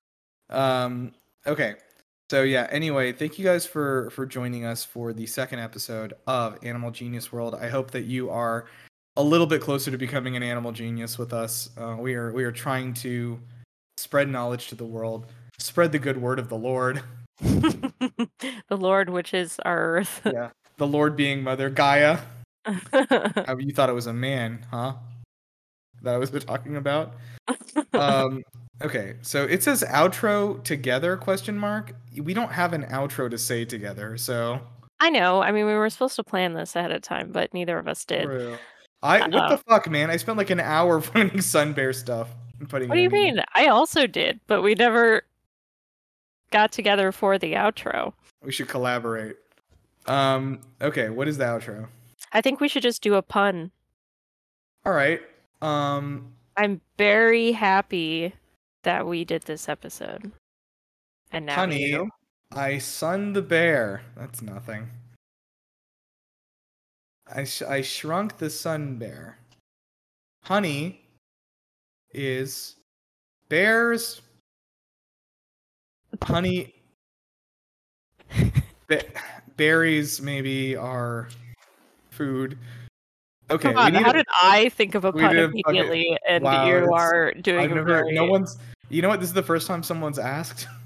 [0.50, 1.14] Um.
[1.46, 1.74] Okay.
[2.34, 2.66] So yeah.
[2.72, 7.30] Anyway, thank you guys for for joining us for the second episode of Animal Genius
[7.30, 7.54] World.
[7.54, 8.66] I hope that you are
[9.14, 11.70] a little bit closer to becoming an animal genius with us.
[11.78, 13.38] Uh, we are we are trying to
[13.98, 15.26] spread knowledge to the world.
[15.60, 17.04] spread the good word of the Lord.
[17.38, 18.28] the
[18.68, 20.22] Lord, which is our earth.
[20.24, 22.18] Yeah, the Lord being Mother Gaia.
[22.66, 24.94] You thought it was a man, huh?
[26.02, 27.14] That was what we're talking about.
[27.92, 28.42] Um,
[28.82, 31.16] okay, so it says outro together?
[31.16, 31.94] Question mark.
[32.16, 34.60] We don't have an outro to say together, so.
[35.00, 35.42] I know.
[35.42, 38.04] I mean, we were supposed to plan this ahead of time, but neither of us
[38.04, 38.24] did.
[38.24, 38.56] True.
[39.02, 39.48] I what Uh-oh.
[39.50, 40.10] the fuck, man?
[40.10, 42.88] I spent like an hour finding Sun Bear stuff and putting.
[42.88, 43.40] What do you mean?
[43.54, 45.22] I also did, but we never
[46.50, 48.14] got together for the outro.
[48.42, 49.36] We should collaborate.
[50.06, 50.60] Um.
[50.80, 51.10] Okay.
[51.10, 51.88] What is the outro?
[52.32, 53.70] I think we should just do a pun.
[54.86, 55.20] All right.
[55.60, 56.32] Um.
[56.56, 58.32] I'm very happy
[58.84, 60.30] that we did this episode.
[61.32, 62.08] And now honey, you.
[62.52, 64.02] I sunned the bear.
[64.16, 64.88] That's nothing.
[67.34, 69.38] I sh- I shrunk the sun bear.
[70.44, 71.00] Honey
[72.12, 72.76] is
[73.48, 74.22] bears.
[76.22, 76.74] Honey.
[78.88, 79.02] Ba-
[79.56, 81.28] berries maybe are
[82.10, 82.58] food.
[83.50, 83.72] Okay.
[83.72, 86.66] Come on, how a- did I think of a pun did a immediately and wow,
[86.66, 88.04] you are doing I've never.
[88.12, 88.58] No one's.
[88.94, 89.18] You know what?
[89.18, 90.68] This is the first time someone's asked.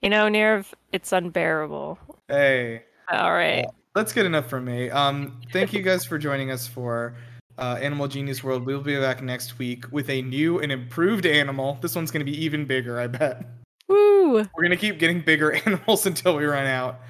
[0.00, 1.98] You know, Nirav, it's unbearable.
[2.28, 2.84] hey.
[3.10, 3.66] All right.
[3.96, 4.90] That's good enough for me.
[4.90, 7.16] Um, thank you guys for joining us for
[7.58, 8.64] uh, Animal Genius World.
[8.64, 11.78] We'll be back next week with a new and improved animal.
[11.82, 13.44] This one's going to be even bigger, I bet.
[13.88, 14.34] Woo!
[14.34, 17.00] We're going to keep getting bigger animals until we run out.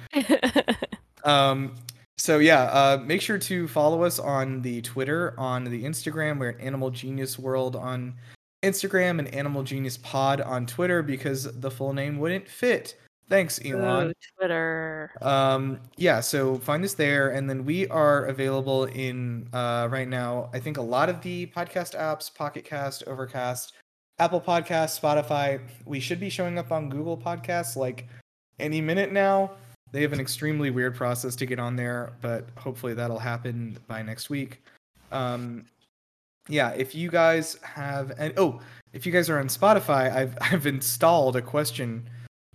[1.23, 1.75] Um,
[2.17, 6.39] so yeah, uh, make sure to follow us on the Twitter, on the Instagram.
[6.39, 8.15] We're at Animal Genius World on
[8.63, 12.95] Instagram and Animal Genius Pod on Twitter because the full name wouldn't fit.
[13.29, 14.09] Thanks, Elon.
[14.09, 15.11] Ooh, Twitter.
[15.21, 20.49] Um, yeah, so find us there, and then we are available in uh, right now.
[20.51, 23.73] I think a lot of the podcast apps: Pocket Cast, Overcast,
[24.17, 25.61] Apple Podcast, Spotify.
[25.85, 28.07] We should be showing up on Google Podcasts like
[28.59, 29.51] any minute now.
[29.91, 34.01] They have an extremely weird process to get on there, but hopefully that'll happen by
[34.01, 34.63] next week.
[35.11, 35.65] Um,
[36.49, 38.59] yeah, if you guys have and oh,
[38.91, 42.09] if you guys are on Spotify, I've I've installed a question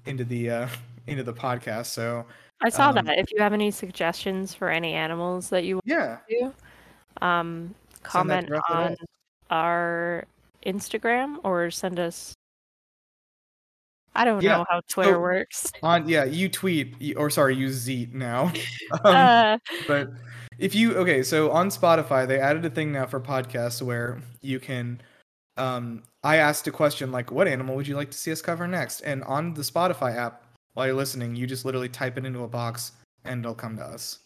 [0.06, 0.68] into the uh,
[1.06, 1.86] into the podcast.
[1.86, 2.26] So
[2.62, 3.18] I saw Um, that.
[3.18, 6.54] If you have any suggestions for any animals that you yeah, want
[7.20, 8.96] to, um, comment on
[9.50, 10.24] our
[10.66, 12.34] Instagram or send us.
[14.16, 15.72] I don't Yeah, know how Twitter so- works.
[15.82, 18.52] on yeah, you tweet or sorry, you zeet now.
[18.92, 20.08] um, uh, but
[20.58, 24.60] if you okay, so on Spotify they added a thing now for podcasts where you
[24.60, 25.00] can
[25.56, 28.66] um I asked a question like what animal would you like to see us cover
[28.66, 29.00] next?
[29.00, 30.44] And on the Spotify app
[30.74, 32.92] while you're listening, you just literally type it into a box
[33.24, 34.18] and it'll come to us.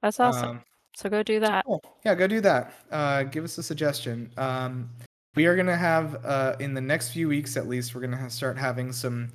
[0.00, 0.50] that's awesome.
[0.50, 0.60] Um,
[0.96, 1.64] so go do that.
[1.64, 1.82] Cool.
[2.04, 2.74] Yeah, go do that.
[2.90, 4.30] Uh, give us a suggestion.
[4.36, 4.90] Um,
[5.34, 8.28] we are gonna have uh, in the next few weeks, at least, we're gonna ha-
[8.28, 9.30] start having some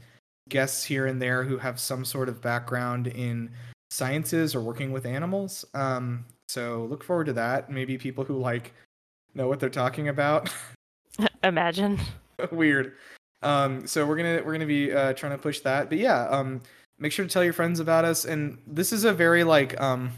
[0.50, 3.50] guests here and there who have some sort of background in
[3.92, 5.66] sciences or working with animals.
[5.74, 7.70] Um, so look forward to that.
[7.70, 8.74] Maybe people who like
[9.34, 10.54] know what they're talking about.
[11.44, 12.00] Imagine.
[12.52, 12.94] Weird.
[13.44, 15.90] Um, so we're gonna we're gonna be uh, trying to push that.
[15.90, 16.62] But yeah, um,
[17.00, 18.26] make sure to tell your friends about us.
[18.26, 20.12] And this is a very like um,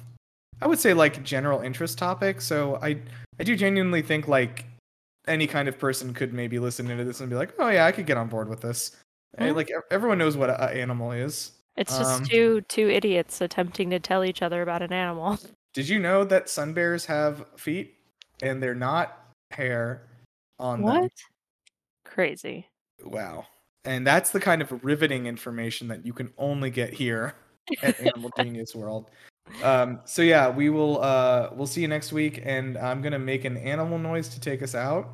[0.61, 2.41] I would say like general interest topic.
[2.41, 3.01] So I
[3.39, 4.65] I do genuinely think like
[5.27, 7.91] any kind of person could maybe listen into this and be like, oh yeah, I
[7.91, 8.95] could get on board with this.
[9.37, 9.55] Mhm.
[9.55, 11.51] Like everyone knows what an animal is.
[11.79, 15.39] It's just Um, two two idiots attempting to tell each other about an animal.
[15.73, 17.95] Did you know that sun bears have feet
[18.41, 19.17] and they're not
[19.51, 20.09] hair
[20.59, 21.03] on them?
[21.03, 21.11] What?
[22.03, 22.67] Crazy.
[23.05, 23.47] Wow.
[23.85, 27.35] And that's the kind of riveting information that you can only get here
[27.81, 29.09] at Animal Genius World.
[29.63, 33.45] Um, so yeah, we will uh we'll see you next week and I'm gonna make
[33.45, 35.07] an animal noise to take us out.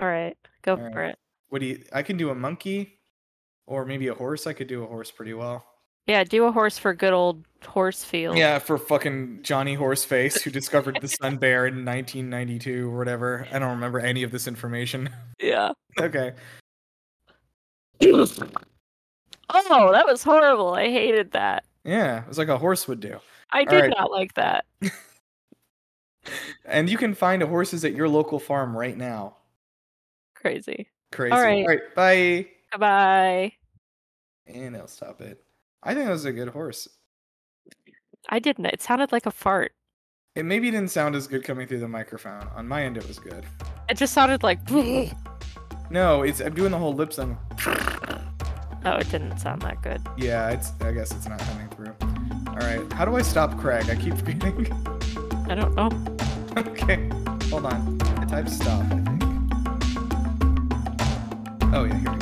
[0.00, 1.10] All right, go All for right.
[1.10, 1.18] it.
[1.50, 2.98] What do you I can do a monkey
[3.68, 4.48] or maybe a horse.
[4.48, 5.64] I could do a horse pretty well.
[6.06, 8.36] Yeah, do a horse for good old Horsfield.
[8.36, 13.46] Yeah, for fucking Johnny Horseface who discovered the sun bear in 1992 or whatever.
[13.52, 15.10] I don't remember any of this information.
[15.40, 15.72] Yeah.
[16.00, 16.32] okay.
[18.02, 20.74] Oh, that was horrible.
[20.74, 21.64] I hated that.
[21.84, 23.18] Yeah, it was like a horse would do.
[23.50, 23.94] I did right.
[23.96, 24.64] not like that.
[26.64, 29.36] And you can find horses at your local farm right now.
[30.34, 30.88] Crazy.
[31.10, 31.32] Crazy.
[31.32, 31.62] right.
[31.62, 32.48] All right, bye.
[32.70, 33.52] Goodbye.
[34.46, 35.42] And I'll stop it.
[35.82, 36.88] I think that was a good horse.
[38.28, 38.66] I didn't.
[38.66, 39.72] It sounded like a fart.
[40.34, 42.48] It maybe didn't sound as good coming through the microphone.
[42.54, 43.44] On my end, it was good.
[43.88, 44.60] It just sounded like.
[44.70, 45.10] oh,
[45.90, 47.36] No, it's I'm doing the whole lip thing.
[48.84, 50.00] Oh, it didn't sound that good.
[50.16, 50.72] Yeah, it's.
[50.80, 51.94] I guess it's not coming through.
[52.48, 52.90] All right.
[52.92, 53.90] How do I stop Craig?
[53.90, 54.72] I keep forgetting.
[55.48, 55.90] I don't know.
[56.56, 57.08] okay.
[57.50, 57.98] Hold on.
[58.18, 58.84] I typed stop.
[58.84, 59.22] I think.
[61.74, 62.21] Oh yeah, here we go.